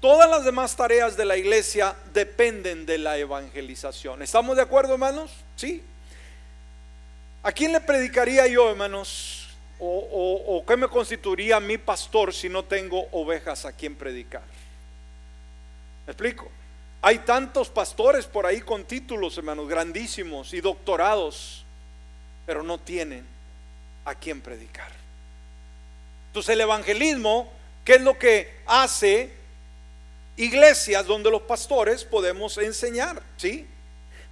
[0.00, 4.22] Todas las demás tareas de la iglesia dependen de la evangelización.
[4.22, 5.32] ¿Estamos de acuerdo, hermanos?
[5.56, 5.82] Sí.
[7.42, 9.48] ¿A quién le predicaría yo, hermanos,
[9.80, 14.42] o, qué me constituiría mi pastor si no tengo ovejas a quien predicar?
[16.06, 16.48] ¿Me explico?
[17.02, 21.64] Hay tantos pastores por ahí con títulos, hermanos, grandísimos y doctorados,
[22.46, 23.24] pero no tienen
[24.04, 24.97] a quien predicar.
[26.38, 27.52] Entonces el evangelismo,
[27.84, 29.32] ¿qué es lo que hace
[30.36, 33.20] iglesias donde los pastores podemos enseñar?
[33.36, 33.66] ¿Sí?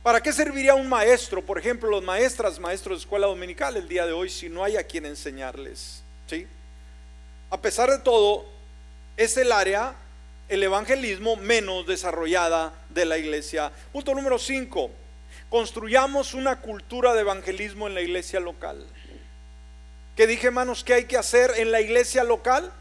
[0.05, 1.43] ¿Para qué serviría un maestro?
[1.45, 4.77] Por ejemplo, los maestras, maestros de escuela dominical el día de hoy, si no hay
[4.77, 6.05] a quien enseñarles.
[6.29, 6.47] ¿sí?
[7.51, 8.47] A pesar de todo,
[9.17, 9.97] es el área,
[10.49, 13.73] el evangelismo menos desarrollada de la iglesia.
[13.93, 14.93] Punto número 5.
[15.49, 18.87] Construyamos una cultura de evangelismo en la iglesia local.
[20.17, 22.73] ¿Qué dije, hermanos, qué hay que hacer en la iglesia local?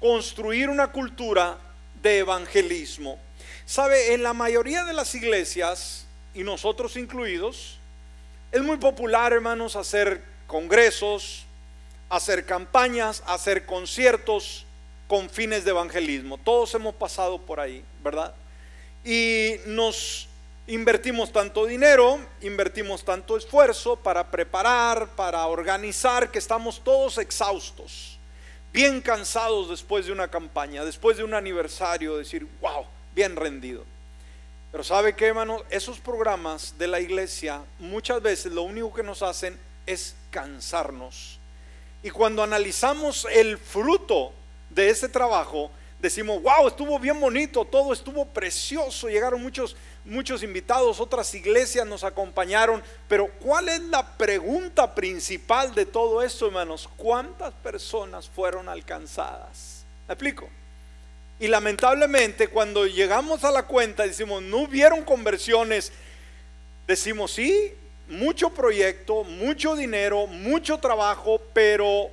[0.00, 1.56] Construir una cultura
[2.02, 3.20] de evangelismo.
[3.64, 7.78] Sabe, en la mayoría de las iglesias, y nosotros incluidos,
[8.50, 11.44] es muy popular, hermanos, hacer congresos,
[12.08, 14.66] hacer campañas, hacer conciertos
[15.06, 16.38] con fines de evangelismo.
[16.38, 18.34] Todos hemos pasado por ahí, ¿verdad?
[19.04, 20.28] Y nos
[20.66, 28.18] invertimos tanto dinero, invertimos tanto esfuerzo para preparar, para organizar, que estamos todos exhaustos,
[28.72, 33.84] bien cansados después de una campaña, después de un aniversario, decir, wow, bien rendido.
[34.72, 35.62] Pero ¿sabe qué, hermano?
[35.70, 41.38] Esos programas de la iglesia muchas veces lo único que nos hacen es cansarnos.
[42.02, 44.32] Y cuando analizamos el fruto
[44.70, 45.70] de ese trabajo,
[46.04, 52.04] decimos, wow, estuvo bien bonito, todo estuvo precioso, llegaron muchos, muchos invitados, otras iglesias nos
[52.04, 56.90] acompañaron, pero ¿cuál es la pregunta principal de todo esto, hermanos?
[56.98, 59.86] ¿Cuántas personas fueron alcanzadas?
[60.06, 60.50] ¿Me explico?
[61.40, 65.90] Y lamentablemente cuando llegamos a la cuenta decimos, no hubieron conversiones,
[66.86, 67.72] decimos, sí,
[68.08, 72.10] mucho proyecto, mucho dinero, mucho trabajo, pero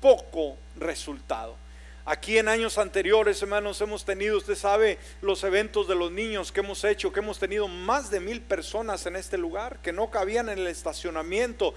[0.00, 1.63] poco resultado.
[2.06, 6.60] Aquí en años anteriores, hermanos, hemos tenido, usted sabe, los eventos de los niños que
[6.60, 10.50] hemos hecho, que hemos tenido más de mil personas en este lugar, que no cabían
[10.50, 11.72] en el estacionamiento.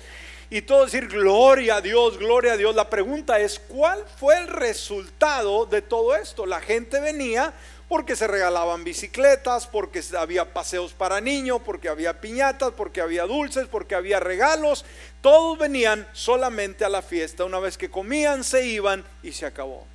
[0.49, 2.75] Y todo decir, gloria a Dios, gloria a Dios.
[2.75, 6.45] La pregunta es, ¿cuál fue el resultado de todo esto?
[6.45, 7.53] La gente venía
[7.87, 13.67] porque se regalaban bicicletas, porque había paseos para niños, porque había piñatas, porque había dulces,
[13.67, 14.83] porque había regalos.
[15.21, 17.45] Todos venían solamente a la fiesta.
[17.45, 19.87] Una vez que comían, se iban y se acabó.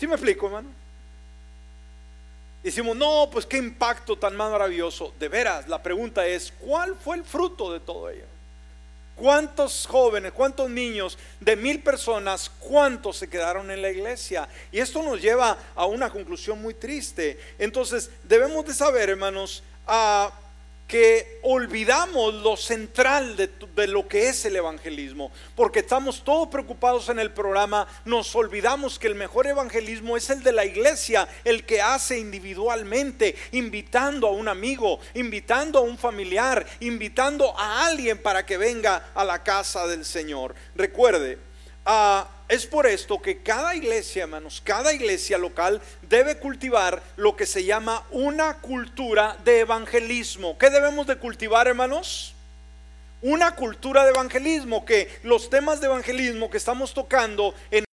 [0.00, 0.70] ¿Sí me explico, hermano?
[2.62, 5.12] Decimos, no, pues qué impacto tan maravilloso.
[5.20, 8.24] De veras, la pregunta es, ¿cuál fue el fruto de todo ello?
[9.14, 14.48] ¿Cuántos jóvenes, cuántos niños de mil personas, cuántos se quedaron en la iglesia?
[14.72, 17.38] Y esto nos lleva a una conclusión muy triste.
[17.58, 20.32] Entonces, debemos de saber, hermanos, a
[20.90, 27.20] que olvidamos lo central de, lo que es el evangelismo, porque estamos todos preocupados en
[27.20, 31.80] el programa, nos olvidamos que el mejor evangelismo es el de la iglesia, el que
[31.80, 38.56] hace individualmente, invitando a un amigo, invitando a un familiar, invitando a alguien para que
[38.56, 40.56] venga a la casa del Señor.
[40.74, 41.38] Recuerde,
[41.84, 47.46] a es por esto que cada iglesia, hermanos, cada iglesia local debe cultivar lo que
[47.46, 50.58] se llama una cultura de evangelismo.
[50.58, 52.34] ¿Qué debemos de cultivar, hermanos?
[53.22, 57.84] Una cultura de evangelismo, que los temas de evangelismo que estamos tocando en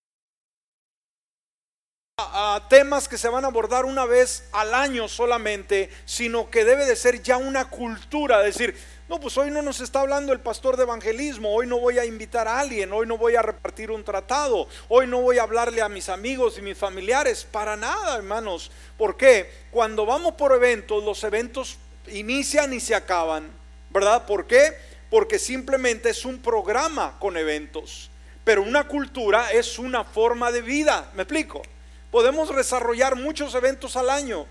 [2.69, 6.97] temas que se van a abordar una vez al año solamente, sino que debe de
[6.97, 8.77] ser ya una cultura, decir,
[9.09, 12.05] no, pues hoy no nos está hablando el pastor de evangelismo, hoy no voy a
[12.05, 15.81] invitar a alguien, hoy no voy a repartir un tratado, hoy no voy a hablarle
[15.81, 18.73] a mis amigos y mis familiares, para nada, hermanos.
[18.99, 19.49] ¿Por qué?
[19.71, 23.49] Cuando vamos por eventos, los eventos inician y se acaban,
[23.91, 24.27] ¿verdad?
[24.27, 24.77] ¿Por qué?
[25.09, 28.11] Porque simplemente es un programa con eventos,
[28.43, 31.63] pero una cultura es una forma de vida, ¿me explico?
[32.11, 34.47] Podemos desarrollar muchos eventos al año,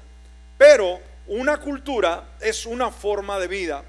[0.57, 3.83] pero una cultura es una forma de vida.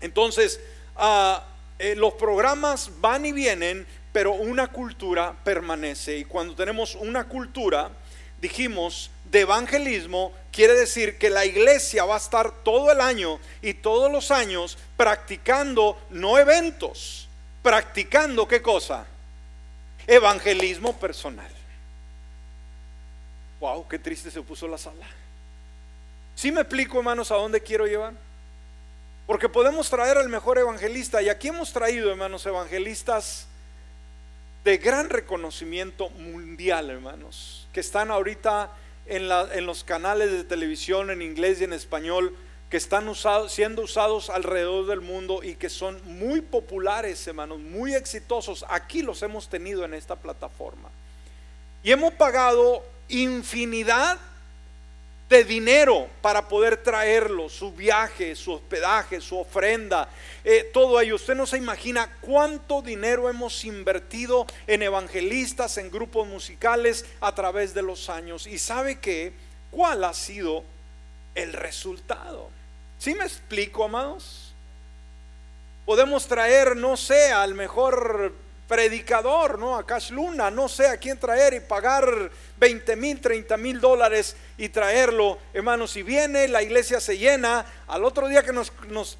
[0.00, 0.60] Entonces,
[0.96, 1.44] ah,
[1.78, 6.18] eh, los programas van y vienen, pero una cultura permanece.
[6.18, 7.90] Y cuando tenemos una cultura,
[8.40, 13.74] dijimos, de evangelismo, quiere decir que la iglesia va a estar todo el año y
[13.74, 17.28] todos los años practicando no eventos,
[17.62, 19.06] practicando qué cosa?
[20.06, 21.57] Evangelismo personal.
[23.60, 25.06] Wow, qué triste se puso la sala.
[26.34, 28.12] Si me explico, hermanos, a dónde quiero llevar?
[29.26, 31.20] Porque podemos traer al mejor evangelista.
[31.20, 33.48] Y aquí hemos traído, hermanos, evangelistas
[34.64, 38.70] de gran reconocimiento mundial, hermanos, que están ahorita
[39.06, 42.36] en, los canales de televisión en inglés y en español
[42.70, 47.94] que están usados, siendo usados alrededor del mundo y que son muy populares, hermanos, muy
[47.94, 48.64] exitosos.
[48.68, 50.90] Aquí los hemos tenido en esta plataforma.
[51.82, 54.18] Y hemos pagado infinidad
[55.28, 60.08] de dinero para poder traerlo, su viaje, su hospedaje, su ofrenda,
[60.42, 61.16] eh, todo ello.
[61.16, 67.74] Usted no se imagina cuánto dinero hemos invertido en evangelistas, en grupos musicales a través
[67.74, 68.46] de los años.
[68.46, 69.34] Y sabe que,
[69.70, 70.64] ¿cuál ha sido
[71.34, 72.48] el resultado?
[72.98, 74.54] ¿Sí me explico, amados?
[75.84, 78.32] Podemos traer, no sé, al mejor
[78.66, 79.76] predicador, ¿no?
[79.76, 84.36] A Cash Luna, no sé a quién traer y pagar 20 mil, 30 mil dólares
[84.56, 85.92] y traerlo, hermanos.
[85.92, 89.18] Si viene, la iglesia se llena, al otro día que nos, nos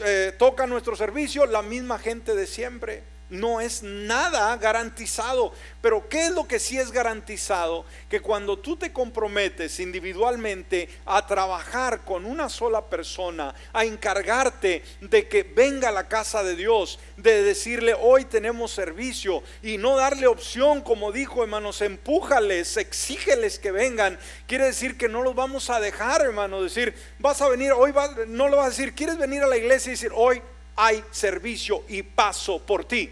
[0.00, 5.52] eh, toca nuestro servicio, la misma gente de siempre no es nada garantizado.
[5.80, 7.84] Pero ¿qué es lo que sí es garantizado?
[8.08, 15.28] Que cuando tú te comprometes individualmente a trabajar con una sola persona, a encargarte de
[15.28, 20.26] que venga a la casa de Dios, de decirle hoy tenemos servicio y no darle
[20.26, 25.80] opción, como dijo hermanos, empújales, exígeles que vengan, quiere decir que no los vamos a
[25.80, 27.92] dejar, hermano, decir, vas a venir, hoy
[28.28, 30.42] no lo vas a decir, quieres venir a la iglesia y decir, hoy
[30.76, 33.10] hay servicio y paso por ti.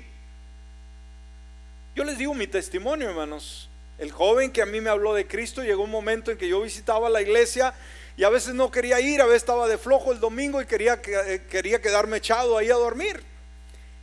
[1.95, 3.69] Yo les digo mi testimonio, hermanos.
[3.99, 6.63] El joven que a mí me habló de Cristo llegó un momento en que yo
[6.63, 7.75] visitaba la iglesia
[8.17, 11.01] y a veces no quería ir, a veces estaba de flojo el domingo y quería,
[11.05, 13.23] eh, quería quedarme echado ahí a dormir.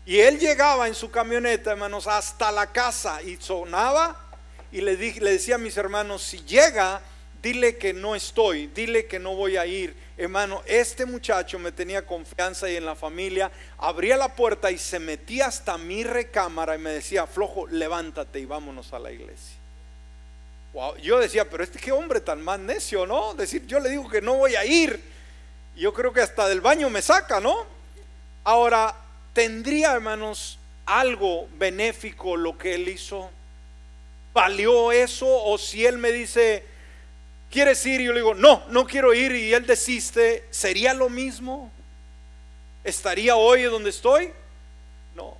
[0.05, 4.29] Y él llegaba en su camioneta, hermanos, hasta la casa y sonaba
[4.71, 7.01] y le, dije, le decía a mis hermanos, si llega,
[7.41, 12.05] dile que no estoy, dile que no voy a ir hermano, este muchacho me tenía
[12.05, 16.79] confianza y en la familia, abría la puerta y se metía hasta mi recámara y
[16.79, 19.55] me decía, flojo, levántate y vámonos a la iglesia.
[21.01, 23.33] Yo decía, pero este qué hombre tan más necio, ¿no?
[23.33, 25.01] Decir, yo le digo que no voy a ir.
[25.75, 27.65] Yo creo que hasta del baño me saca, ¿no?
[28.43, 28.93] Ahora,
[29.33, 33.29] ¿tendría, hermanos, algo benéfico lo que él hizo?
[34.33, 35.27] ¿Valió eso?
[35.27, 36.63] O si él me dice,
[37.49, 38.01] ¿quieres ir?
[38.01, 39.31] Y yo le digo, no, no quiero ir.
[39.33, 41.71] Y él desiste, ¿sería lo mismo?
[42.83, 44.31] ¿Estaría hoy donde estoy?
[45.15, 45.37] No.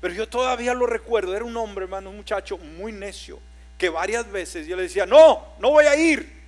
[0.00, 3.38] Pero yo todavía lo recuerdo, era un hombre, hermano, un muchacho muy necio,
[3.78, 6.42] que varias veces yo le decía, no, no voy a ir.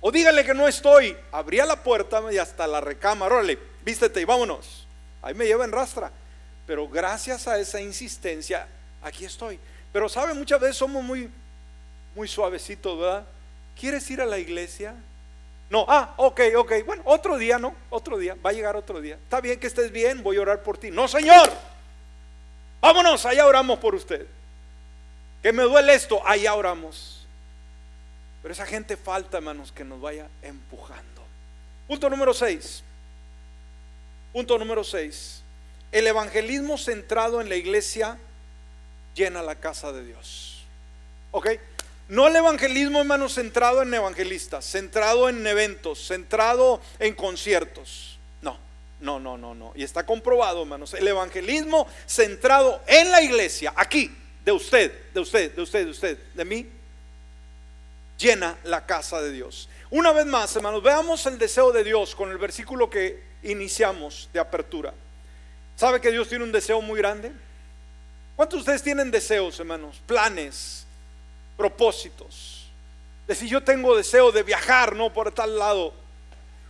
[0.00, 1.16] O dígale que no estoy.
[1.32, 4.86] Abría la puerta y hasta la recámara, órale, vístete y vámonos.
[5.22, 6.10] Ahí me lleva en rastra.
[6.66, 8.66] Pero gracias a esa insistencia,
[9.02, 9.58] aquí estoy.
[9.92, 11.30] Pero sabe, muchas veces somos muy,
[12.14, 13.26] muy suavecitos, ¿verdad?
[13.80, 14.94] ¿Quieres ir a la iglesia?
[15.70, 16.72] No, ah, ok, ok.
[16.84, 17.74] Bueno, otro día, ¿no?
[17.88, 19.14] Otro día, va a llegar otro día.
[19.14, 20.90] Está bien que estés bien, voy a orar por ti.
[20.90, 21.50] No, Señor.
[22.82, 24.26] Vámonos, allá oramos por usted.
[25.42, 27.26] Que me duele esto, allá oramos.
[28.42, 31.22] Pero esa gente falta, hermanos, que nos vaya empujando.
[31.88, 32.82] Punto número 6.
[34.34, 35.42] Punto número 6.
[35.90, 38.18] El evangelismo centrado en la iglesia
[39.14, 40.66] llena la casa de Dios.
[41.30, 41.48] ¿Ok?
[42.10, 48.18] No el evangelismo, hermano, centrado en evangelistas, centrado en eventos, centrado en conciertos.
[48.42, 48.58] No,
[48.98, 49.72] no, no, no, no.
[49.76, 50.92] Y está comprobado, hermanos.
[50.94, 54.12] El evangelismo centrado en la iglesia, aquí,
[54.44, 56.68] de usted, de usted, de usted, de usted, de mí,
[58.18, 59.68] llena la casa de Dios.
[59.88, 64.40] Una vez más, hermanos, veamos el deseo de Dios con el versículo que iniciamos de
[64.40, 64.92] apertura.
[65.76, 67.30] ¿Sabe que Dios tiene un deseo muy grande?
[68.34, 70.02] ¿Cuántos de ustedes tienen deseos, hermanos?
[70.08, 70.88] Planes
[71.60, 72.70] propósitos.
[73.26, 75.12] Decir, yo tengo deseo de viajar, ¿no?
[75.12, 75.92] Por tal lado.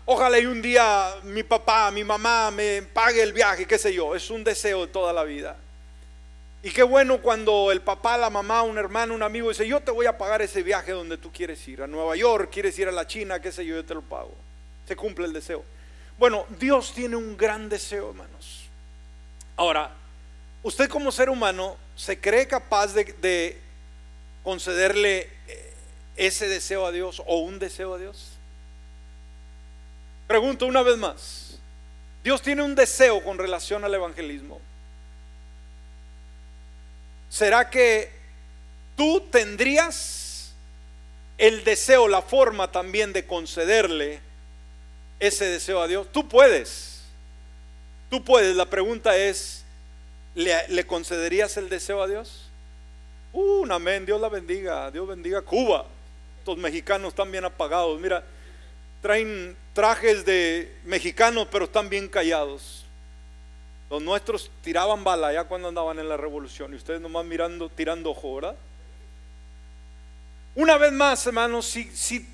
[0.04, 4.16] Ojalá y un día mi papá, mi mamá me pague el viaje, qué sé yo.
[4.16, 5.56] Es un deseo de toda la vida.
[6.64, 9.92] Y qué bueno cuando el papá, la mamá, un hermano, un amigo dice, yo te
[9.92, 12.92] voy a pagar ese viaje donde tú quieres ir, a Nueva York, quieres ir a
[12.92, 14.34] la China, qué sé yo, yo te lo pago.
[14.88, 15.62] Se cumple el deseo.
[16.18, 18.68] Bueno, Dios tiene un gran deseo, hermanos.
[19.56, 19.92] Ahora,
[20.64, 23.59] usted como ser humano se cree capaz de, de
[24.42, 25.74] concederle eh,
[26.16, 28.32] ese deseo a Dios o un deseo a Dios?
[30.26, 31.58] Pregunto una vez más.
[32.22, 34.60] Dios tiene un deseo con relación al evangelismo.
[37.28, 38.12] ¿Será que
[38.96, 40.52] tú tendrías
[41.38, 44.20] el deseo, la forma también de concederle
[45.18, 46.06] ese deseo a Dios?
[46.12, 47.02] Tú puedes.
[48.10, 48.54] Tú puedes.
[48.54, 49.64] La pregunta es,
[50.34, 52.39] ¿le, ¿le concederías el deseo a Dios?
[53.32, 55.86] Un amén, Dios la bendiga, Dios bendiga Cuba.
[56.38, 58.00] Estos mexicanos están bien apagados.
[58.00, 58.24] Mira,
[59.00, 62.84] traen trajes de mexicanos, pero están bien callados.
[63.88, 68.10] Los nuestros tiraban bala ya cuando andaban en la revolución y ustedes nomás mirando, tirando
[68.10, 68.40] ojo,
[70.54, 72.26] Una vez más, hermanos, si, si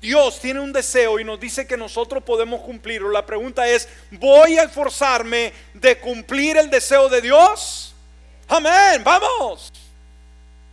[0.00, 3.10] Dios tiene un deseo y nos dice que nosotros podemos cumplirlo.
[3.10, 7.94] La pregunta es, ¿voy a esforzarme de cumplir el deseo de Dios?
[8.48, 9.72] Amén, vamos.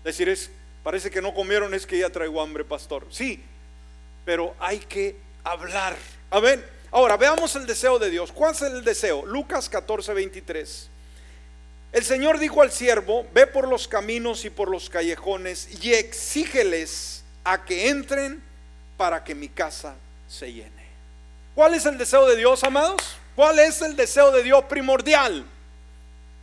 [0.03, 0.49] Decir es,
[0.83, 3.05] parece que no comieron, es que ya traigo hambre, pastor.
[3.09, 3.43] Sí,
[4.25, 5.95] pero hay que hablar.
[6.29, 6.63] Amén.
[6.91, 8.31] Ahora, veamos el deseo de Dios.
[8.31, 9.25] ¿Cuál es el deseo?
[9.25, 10.89] Lucas 14, 23.
[11.91, 17.23] El Señor dijo al siervo, ve por los caminos y por los callejones y exígeles
[17.43, 18.43] a que entren
[18.97, 19.95] para que mi casa
[20.27, 20.89] se llene.
[21.55, 23.17] ¿Cuál es el deseo de Dios, amados?
[23.35, 25.45] ¿Cuál es el deseo de Dios primordial?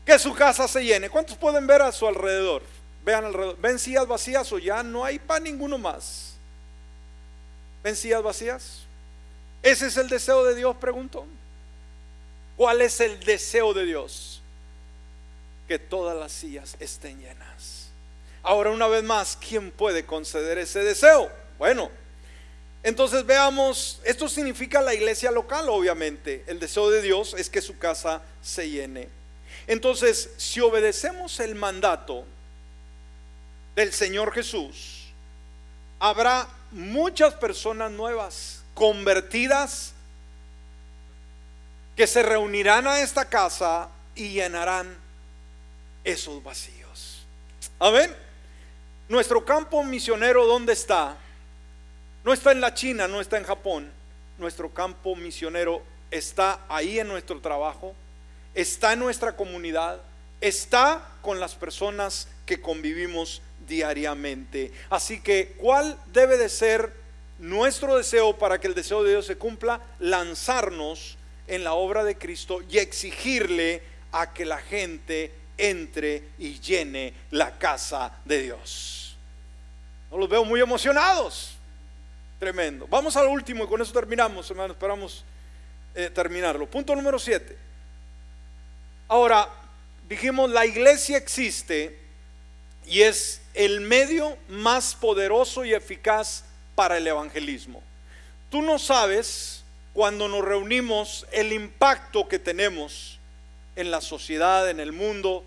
[0.05, 1.09] Que su casa se llene.
[1.09, 2.63] ¿Cuántos pueden ver a su alrededor?
[3.07, 3.57] Vean alrededor.
[3.59, 6.35] ¿Ven sillas vacías o ya no hay para ninguno más?
[7.85, 8.81] ¿Ven sillas vacías?
[9.63, 10.75] ¿Ese es el deseo de Dios?
[10.77, 11.25] Pregunto.
[12.57, 14.43] ¿Cuál es el deseo de Dios?
[15.69, 17.91] Que todas las sillas estén llenas.
[18.43, 21.31] Ahora, una vez más, ¿quién puede conceder ese deseo?
[21.59, 21.91] Bueno,
[22.83, 26.43] entonces veamos, esto significa la iglesia local, obviamente.
[26.49, 29.09] El deseo de Dios es que su casa se llene.
[29.69, 32.25] Entonces, si obedecemos el mandato
[33.77, 35.13] del Señor Jesús,
[36.01, 39.93] habrá muchas personas nuevas, convertidas,
[41.95, 44.97] que se reunirán a esta casa y llenarán
[46.05, 47.25] esos vacíos.
[47.79, 48.15] Amén.
[49.09, 51.17] Nuestro campo misionero, ¿dónde está?
[52.25, 53.91] No está en la China, no está en Japón.
[54.39, 57.95] Nuestro campo misionero está ahí en nuestro trabajo,
[58.55, 60.01] está en nuestra comunidad,
[60.41, 64.73] está con las personas que convivimos diariamente.
[64.91, 66.93] Así que, ¿cuál debe de ser
[67.39, 69.81] nuestro deseo para que el deseo de Dios se cumpla?
[69.99, 77.15] Lanzarnos en la obra de Cristo y exigirle a que la gente entre y llene
[77.31, 79.17] la casa de Dios.
[80.11, 81.53] No los veo muy emocionados.
[82.39, 82.87] Tremendo.
[82.89, 84.75] Vamos al último y con eso terminamos, hermano.
[84.75, 85.25] Esperamos
[85.95, 86.69] eh, terminarlo.
[86.71, 87.57] Punto número 7.
[89.09, 89.49] Ahora,
[90.09, 91.99] dijimos, la iglesia existe
[92.85, 96.45] y es el medio más poderoso y eficaz
[96.75, 97.83] para el evangelismo.
[98.51, 103.19] Tú no sabes cuando nos reunimos el impacto que tenemos
[103.75, 105.43] en la sociedad, en el mundo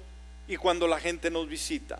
[0.47, 1.99] y cuando la gente nos visita.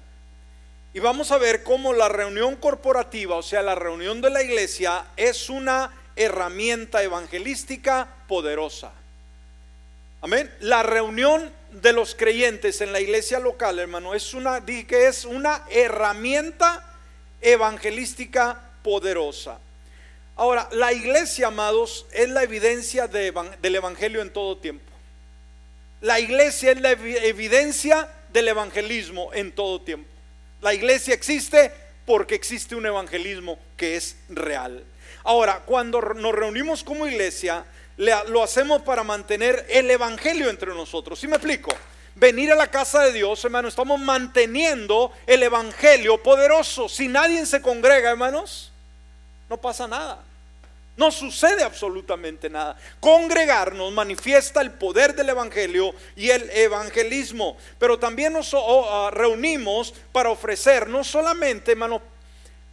[0.95, 5.05] Y vamos a ver cómo la reunión corporativa, o sea, la reunión de la iglesia,
[5.15, 8.91] es una herramienta evangelística poderosa.
[10.21, 10.53] Amén.
[10.59, 15.63] La reunión de los creyentes en la iglesia local, hermano, es una, que es una
[15.69, 16.85] herramienta
[17.39, 19.59] evangelística poderosa.
[20.35, 24.91] Ahora, la iglesia, amados, es la evidencia del evangelio en todo tiempo.
[26.01, 30.09] La iglesia es la evidencia del evangelismo en todo tiempo.
[30.61, 31.71] La iglesia existe
[32.05, 34.83] porque existe un evangelismo que es real.
[35.23, 37.65] Ahora, cuando nos reunimos como iglesia,
[37.99, 41.19] lo hacemos para mantener el evangelio entre nosotros.
[41.19, 41.71] ¿Sí me explico?
[42.15, 46.87] Venir a la casa de Dios, hermano, estamos manteniendo el evangelio poderoso.
[46.87, 48.71] Si nadie se congrega, hermanos,
[49.49, 50.23] no pasa nada.
[50.95, 52.77] No sucede absolutamente nada.
[52.99, 57.55] Congregarnos manifiesta el poder del Evangelio y el evangelismo.
[57.77, 62.01] Pero también nos ah, reunimos para ofrecer no solamente, hermano,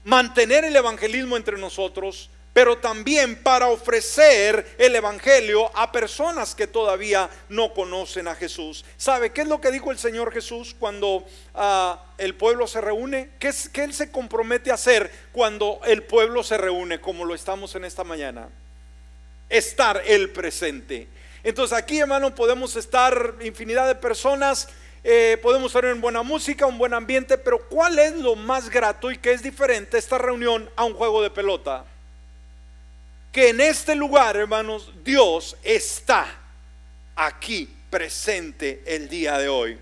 [0.02, 7.28] mantener el evangelismo entre nosotros, pero también para ofrecer el Evangelio a personas que todavía
[7.50, 8.82] no conocen a Jesús.
[8.96, 13.28] ¿Sabe qué es lo que dijo el Señor Jesús cuando ah, el pueblo se reúne?
[13.38, 17.34] ¿Qué, es, ¿Qué Él se compromete a hacer cuando el pueblo se reúne, como lo
[17.34, 18.48] estamos en esta mañana?
[19.50, 21.08] Estar el presente.
[21.44, 24.70] Entonces aquí, hermano, podemos estar infinidad de personas.
[25.04, 29.10] Eh, podemos tener en buena música, un buen ambiente, pero ¿cuál es lo más grato
[29.10, 31.84] y qué es diferente esta reunión a un juego de pelota?
[33.36, 36.26] Que en este lugar, hermanos, Dios está
[37.14, 39.78] aquí presente el día de hoy.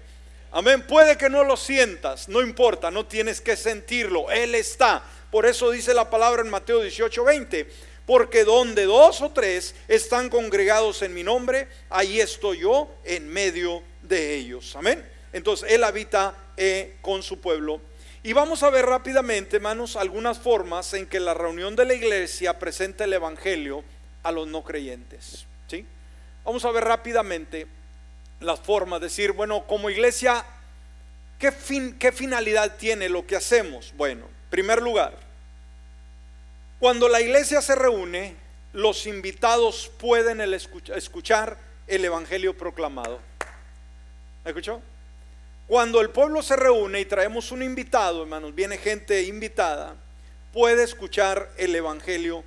[0.51, 0.85] Amén.
[0.85, 4.29] Puede que no lo sientas, no importa, no tienes que sentirlo.
[4.29, 5.05] Él está.
[5.31, 7.71] Por eso dice la palabra en Mateo 18, 20.
[8.05, 13.85] Porque donde dos o tres están congregados en mi nombre, ahí estoy yo en medio
[14.03, 14.75] de ellos.
[14.75, 15.09] Amén.
[15.33, 17.81] Entonces Él habita eh, con su pueblo
[18.27, 22.59] y vamos a ver rápidamente, hermanos, algunas formas en que la reunión de la iglesia
[22.59, 23.85] presenta el Evangelio
[24.23, 25.45] a los no creyentes.
[25.67, 25.87] ¿sí?
[26.43, 27.67] Vamos a ver rápidamente
[28.41, 30.43] las formas, decir, bueno, como iglesia,
[31.39, 33.93] ¿qué, fin, ¿qué finalidad tiene lo que hacemos?
[33.95, 35.13] Bueno, en primer lugar,
[36.81, 38.37] cuando la iglesia se reúne,
[38.73, 43.21] los invitados pueden escuchar el Evangelio proclamado.
[44.47, 44.81] ¿Escuchó?
[45.67, 49.97] Cuando el pueblo se reúne y traemos un invitado, hermanos, viene gente invitada,
[50.53, 52.45] puede escuchar el Evangelio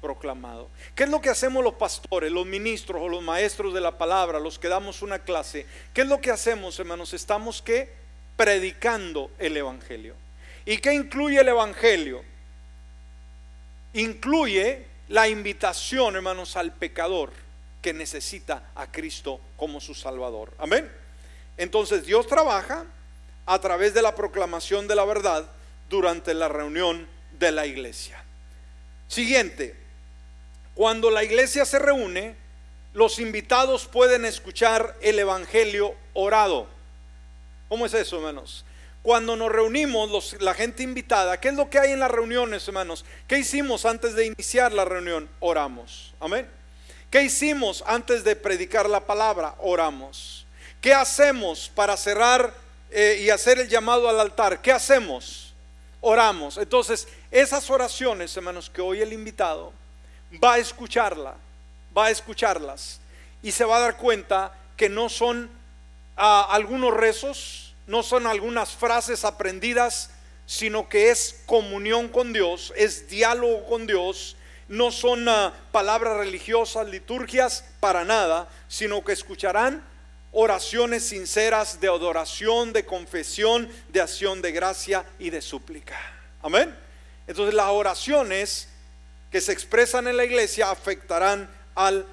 [0.00, 0.68] proclamado.
[0.94, 4.38] ¿Qué es lo que hacemos los pastores, los ministros o los maestros de la palabra,
[4.38, 5.66] los que damos una clase?
[5.92, 7.12] ¿Qué es lo que hacemos, hermanos?
[7.12, 7.90] Estamos que
[8.36, 10.14] predicando el evangelio.
[10.64, 12.22] ¿Y qué incluye el evangelio?
[13.92, 17.30] Incluye la invitación, hermanos, al pecador
[17.82, 20.52] que necesita a Cristo como su Salvador.
[20.58, 21.03] Amén.
[21.56, 22.84] Entonces Dios trabaja
[23.46, 25.46] a través de la proclamación de la verdad
[25.88, 27.06] durante la reunión
[27.38, 28.22] de la iglesia.
[29.08, 29.76] Siguiente,
[30.74, 32.36] cuando la iglesia se reúne,
[32.94, 36.66] los invitados pueden escuchar el Evangelio orado.
[37.68, 38.64] ¿Cómo es eso, hermanos?
[39.02, 43.04] Cuando nos reunimos, la gente invitada, ¿qué es lo que hay en las reuniones, hermanos?
[43.28, 45.28] ¿Qué hicimos antes de iniciar la reunión?
[45.40, 46.14] Oramos.
[46.20, 46.48] Amén.
[47.10, 49.56] ¿Qué hicimos antes de predicar la palabra?
[49.58, 50.43] Oramos.
[50.84, 52.52] ¿Qué hacemos para cerrar
[52.90, 54.60] eh, y hacer el llamado al altar?
[54.60, 55.54] ¿Qué hacemos?
[56.02, 56.58] Oramos.
[56.58, 59.72] Entonces, esas oraciones, hermanos, que hoy el invitado
[60.44, 61.36] va a escucharla,
[61.96, 63.00] va a escucharlas
[63.42, 65.48] y se va a dar cuenta que no son
[66.18, 70.10] ah, algunos rezos, no son algunas frases aprendidas,
[70.44, 74.36] sino que es comunión con Dios, es diálogo con Dios
[74.68, 79.93] no son ah, palabras religiosas, liturgias, para nada, sino que escucharán
[80.34, 85.96] oraciones sinceras de adoración, de confesión, de acción de gracia y de súplica.
[86.42, 86.74] Amén.
[87.26, 88.68] Entonces las oraciones
[89.30, 92.04] que se expresan en la iglesia afectarán al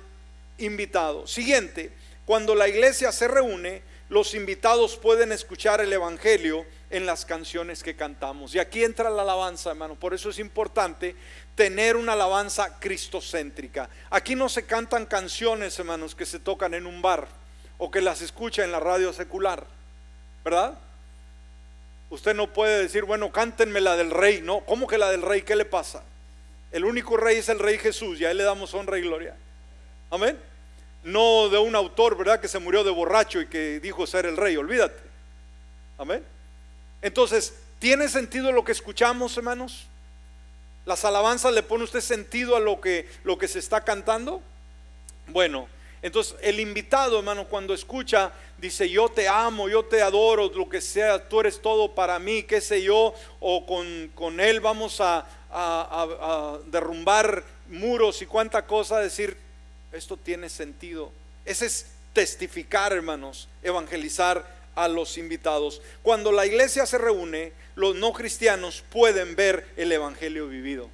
[0.59, 1.25] invitado.
[1.25, 1.91] Siguiente,
[2.25, 7.95] cuando la iglesia se reúne, los invitados pueden escuchar el Evangelio en las canciones que
[7.95, 8.53] cantamos.
[8.53, 9.95] Y aquí entra la alabanza, hermano.
[9.95, 11.15] Por eso es importante
[11.55, 13.89] tener una alabanza cristocéntrica.
[14.11, 17.40] Aquí no se cantan canciones, hermanos, que se tocan en un bar
[17.83, 19.65] o que las escucha en la radio secular,
[20.45, 20.77] ¿verdad?
[22.11, 25.41] Usted no puede decir, bueno, cántenme la del rey, no, ¿cómo que la del rey?
[25.41, 26.03] ¿Qué le pasa?
[26.71, 29.35] El único rey es el rey Jesús y a él le damos honra y gloria.
[30.11, 30.37] Amén.
[31.03, 32.39] No de un autor, ¿verdad?
[32.39, 35.01] Que se murió de borracho y que dijo ser el rey, olvídate.
[35.97, 36.23] Amén.
[37.01, 39.87] Entonces, ¿tiene sentido lo que escuchamos, hermanos?
[40.85, 44.39] ¿Las alabanzas le pone usted sentido a lo que, lo que se está cantando?
[45.29, 45.67] Bueno,
[46.01, 50.81] entonces el invitado, hermano, cuando escucha, dice, yo te amo, yo te adoro, lo que
[50.81, 56.57] sea, tú eres todo para mí, qué sé yo, o con, él vamos a, a,
[56.65, 59.37] derrumbar muros y cuánta cosa, decir,
[59.91, 61.11] esto tiene sentido.
[61.45, 65.81] Ese es testificar, hermanos, evangelizar a los invitados.
[66.01, 70.89] Cuando la iglesia se reúne, los no cristianos pueden ver el evangelio vivido.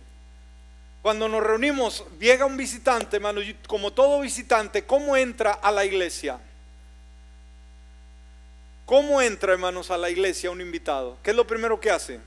[1.02, 6.40] Cuando nos reunimos, llega un visitante, hermano, como todo visitante, ¿cómo entra a la iglesia?
[8.86, 11.18] ¿Cómo entra, hermanos, a la iglesia un invitado?
[11.24, 12.20] ¿Qué es lo primero que hace?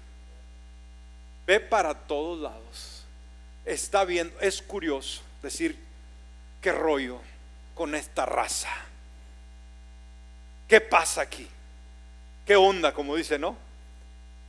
[1.47, 3.05] Ve para todos lados.
[3.65, 5.79] Está viendo, es curioso decir,
[6.61, 7.21] qué rollo
[7.75, 8.69] con esta raza
[10.71, 11.49] ¿Qué pasa aquí?
[12.47, 12.95] ¿Qué onda?
[12.95, 13.57] Como dice, ¿no?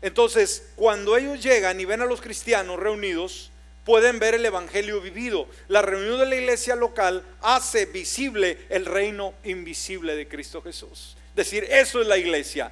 [0.03, 3.50] Entonces, cuando ellos llegan y ven a los cristianos reunidos,
[3.83, 5.47] pueden ver el Evangelio vivido.
[5.67, 11.17] La reunión de la iglesia local hace visible el reino invisible de Cristo Jesús.
[11.29, 12.71] Es decir, eso es la iglesia.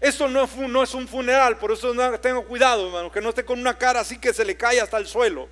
[0.00, 0.42] Esto no
[0.82, 4.18] es, un funeral, por eso tengo cuidado, hermano, que no esté con una cara así
[4.18, 5.48] que se le cae hasta el suelo.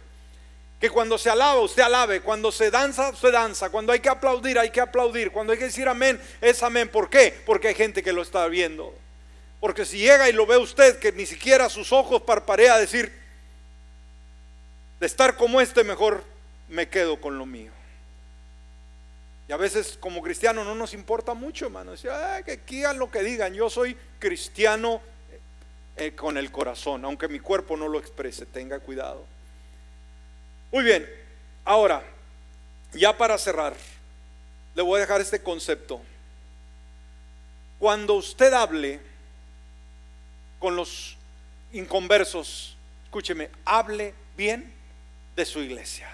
[0.80, 2.20] Que cuando se alaba, usted alabe.
[2.20, 3.70] Cuando se danza, usted danza.
[3.70, 5.30] Cuando hay que aplaudir, hay que aplaudir.
[5.30, 6.88] Cuando hay que decir amén, es amén.
[6.88, 7.38] ¿Por qué?
[7.46, 8.92] Porque hay gente que lo está viendo.
[9.60, 13.19] Porque si llega y lo ve usted, que ni siquiera sus ojos parparea, decir,
[15.00, 16.22] de estar como este, mejor
[16.68, 17.72] me quedo con lo mío.
[19.48, 21.92] Y a veces como cristiano no nos importa mucho, hermano.
[21.92, 23.52] Decía, que digan lo que digan.
[23.54, 25.00] Yo soy cristiano
[25.96, 28.46] eh, con el corazón, aunque mi cuerpo no lo exprese.
[28.46, 29.24] Tenga cuidado.
[30.70, 31.10] Muy bien,
[31.64, 32.04] ahora,
[32.92, 33.74] ya para cerrar,
[34.74, 36.00] le voy a dejar este concepto.
[37.80, 39.00] Cuando usted hable
[40.60, 41.16] con los
[41.72, 44.79] inconversos, escúcheme, hable bien
[45.40, 46.08] de su iglesia.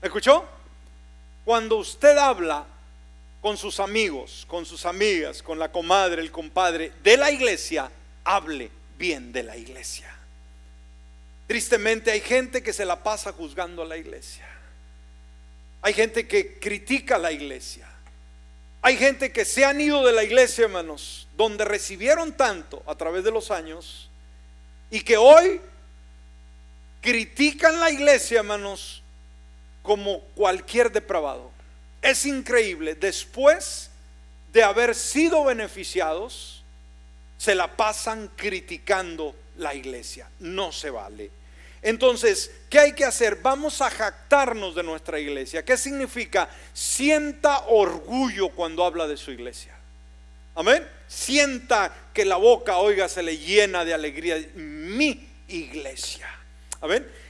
[0.00, 0.44] ¿Me escuchó?
[1.44, 2.66] Cuando usted habla
[3.42, 7.90] con sus amigos, con sus amigas, con la comadre, el compadre de la iglesia,
[8.24, 10.10] hable bien de la iglesia.
[11.46, 14.48] Tristemente hay gente que se la pasa juzgando a la iglesia.
[15.82, 17.86] Hay gente que critica a la iglesia.
[18.80, 23.24] Hay gente que se han ido de la iglesia, hermanos, donde recibieron tanto a través
[23.24, 24.08] de los años
[24.90, 25.60] y que hoy
[27.04, 29.02] critican la iglesia, hermanos,
[29.82, 31.50] como cualquier depravado.
[32.00, 33.90] Es increíble, después
[34.54, 36.64] de haber sido beneficiados,
[37.36, 40.30] se la pasan criticando la iglesia.
[40.38, 41.30] No se vale.
[41.82, 43.36] Entonces, ¿qué hay que hacer?
[43.36, 45.62] Vamos a jactarnos de nuestra iglesia.
[45.62, 46.48] ¿Qué significa?
[46.72, 49.76] Sienta orgullo cuando habla de su iglesia.
[50.54, 50.88] Amén.
[51.06, 54.42] Sienta que la boca, oiga, se le llena de alegría.
[54.54, 56.43] Mi iglesia.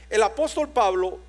[0.09, 1.19] El apóstol Pablo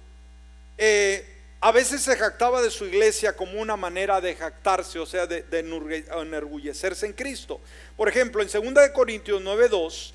[0.78, 1.24] eh,
[1.60, 5.42] a veces se jactaba de su iglesia como una manera de jactarse, o sea, de,
[5.42, 7.60] de enorgullecerse en Cristo.
[7.96, 10.12] Por ejemplo, en 2 Corintios 9:2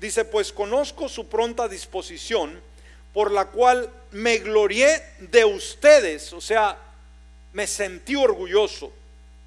[0.00, 2.60] dice, pues conozco su pronta disposición,
[3.12, 6.78] por la cual me glorié de ustedes, o sea,
[7.52, 8.92] me sentí orgulloso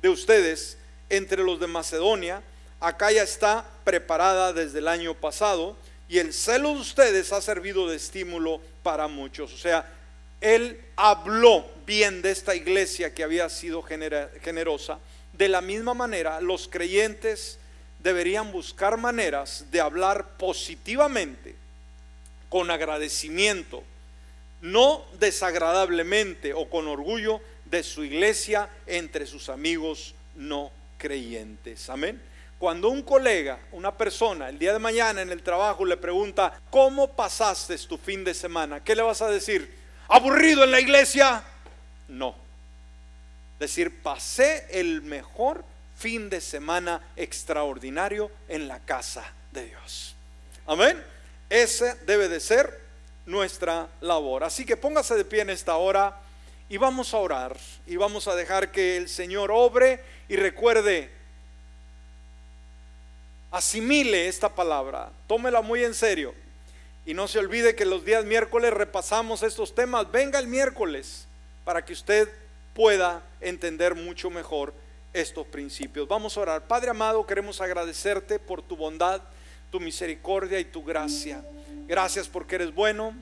[0.01, 0.77] de ustedes
[1.09, 2.41] entre los de Macedonia.
[2.79, 5.75] Acá ya está preparada desde el año pasado
[6.07, 9.53] y el celo de ustedes ha servido de estímulo para muchos.
[9.53, 9.91] O sea,
[10.39, 14.99] él habló bien de esta iglesia que había sido generosa.
[15.33, 17.57] De la misma manera, los creyentes
[17.99, 21.55] deberían buscar maneras de hablar positivamente,
[22.49, 23.83] con agradecimiento,
[24.61, 31.89] no desagradablemente o con orgullo de su iglesia entre sus amigos no creyentes.
[31.89, 32.21] Amén.
[32.65, 37.15] Cuando un colega, una persona, el día de mañana en el trabajo le pregunta, ¿cómo
[37.15, 38.83] pasaste tu fin de semana?
[38.83, 39.71] ¿Qué le vas a decir?
[40.07, 41.43] ¿Aburrido en la iglesia?
[42.07, 42.33] No.
[43.59, 45.63] Decir, pasé el mejor
[45.95, 50.15] fin de semana extraordinario en la casa de Dios.
[50.65, 51.03] Amén.
[51.47, 52.81] Ese debe de ser
[53.27, 54.43] nuestra labor.
[54.43, 56.19] Así que póngase de pie en esta hora
[56.67, 57.55] y vamos a orar
[57.85, 61.11] y vamos a dejar que el Señor obre y recuerde,
[63.55, 66.33] asimile esta palabra, tómela muy en serio
[67.05, 70.11] y no se olvide que los días miércoles repasamos estos temas.
[70.11, 71.25] Venga el miércoles
[71.63, 72.27] para que usted
[72.73, 74.73] pueda entender mucho mejor
[75.13, 76.05] estos principios.
[76.05, 76.67] Vamos a orar.
[76.67, 79.21] Padre amado, queremos agradecerte por tu bondad,
[79.71, 81.41] tu misericordia y tu gracia.
[81.87, 83.15] Gracias porque eres bueno,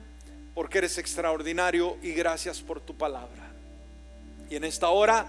[0.52, 3.52] porque eres extraordinario y gracias por tu palabra.
[4.50, 5.28] Y en esta hora,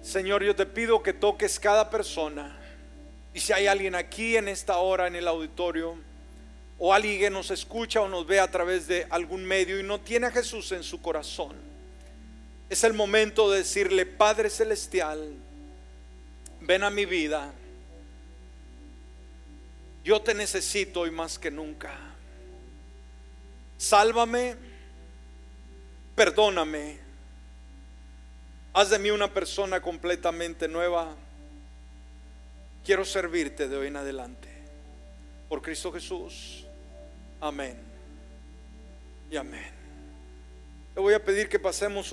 [0.00, 2.63] Señor, yo te pido que toques cada persona.
[3.34, 5.96] Y si hay alguien aquí en esta hora en el auditorio,
[6.78, 10.00] o alguien que nos escucha o nos ve a través de algún medio y no
[10.00, 11.56] tiene a Jesús en su corazón,
[12.70, 15.34] es el momento de decirle, Padre Celestial,
[16.60, 17.52] ven a mi vida.
[20.04, 21.92] Yo te necesito hoy más que nunca.
[23.78, 24.54] Sálvame,
[26.14, 26.98] perdóname,
[28.72, 31.16] haz de mí una persona completamente nueva.
[32.84, 34.48] Quiero servirte de hoy en adelante.
[35.48, 36.66] Por Cristo Jesús.
[37.40, 37.78] Amén.
[39.30, 39.72] Y amén.
[40.94, 42.12] Le voy a pedir que pasemos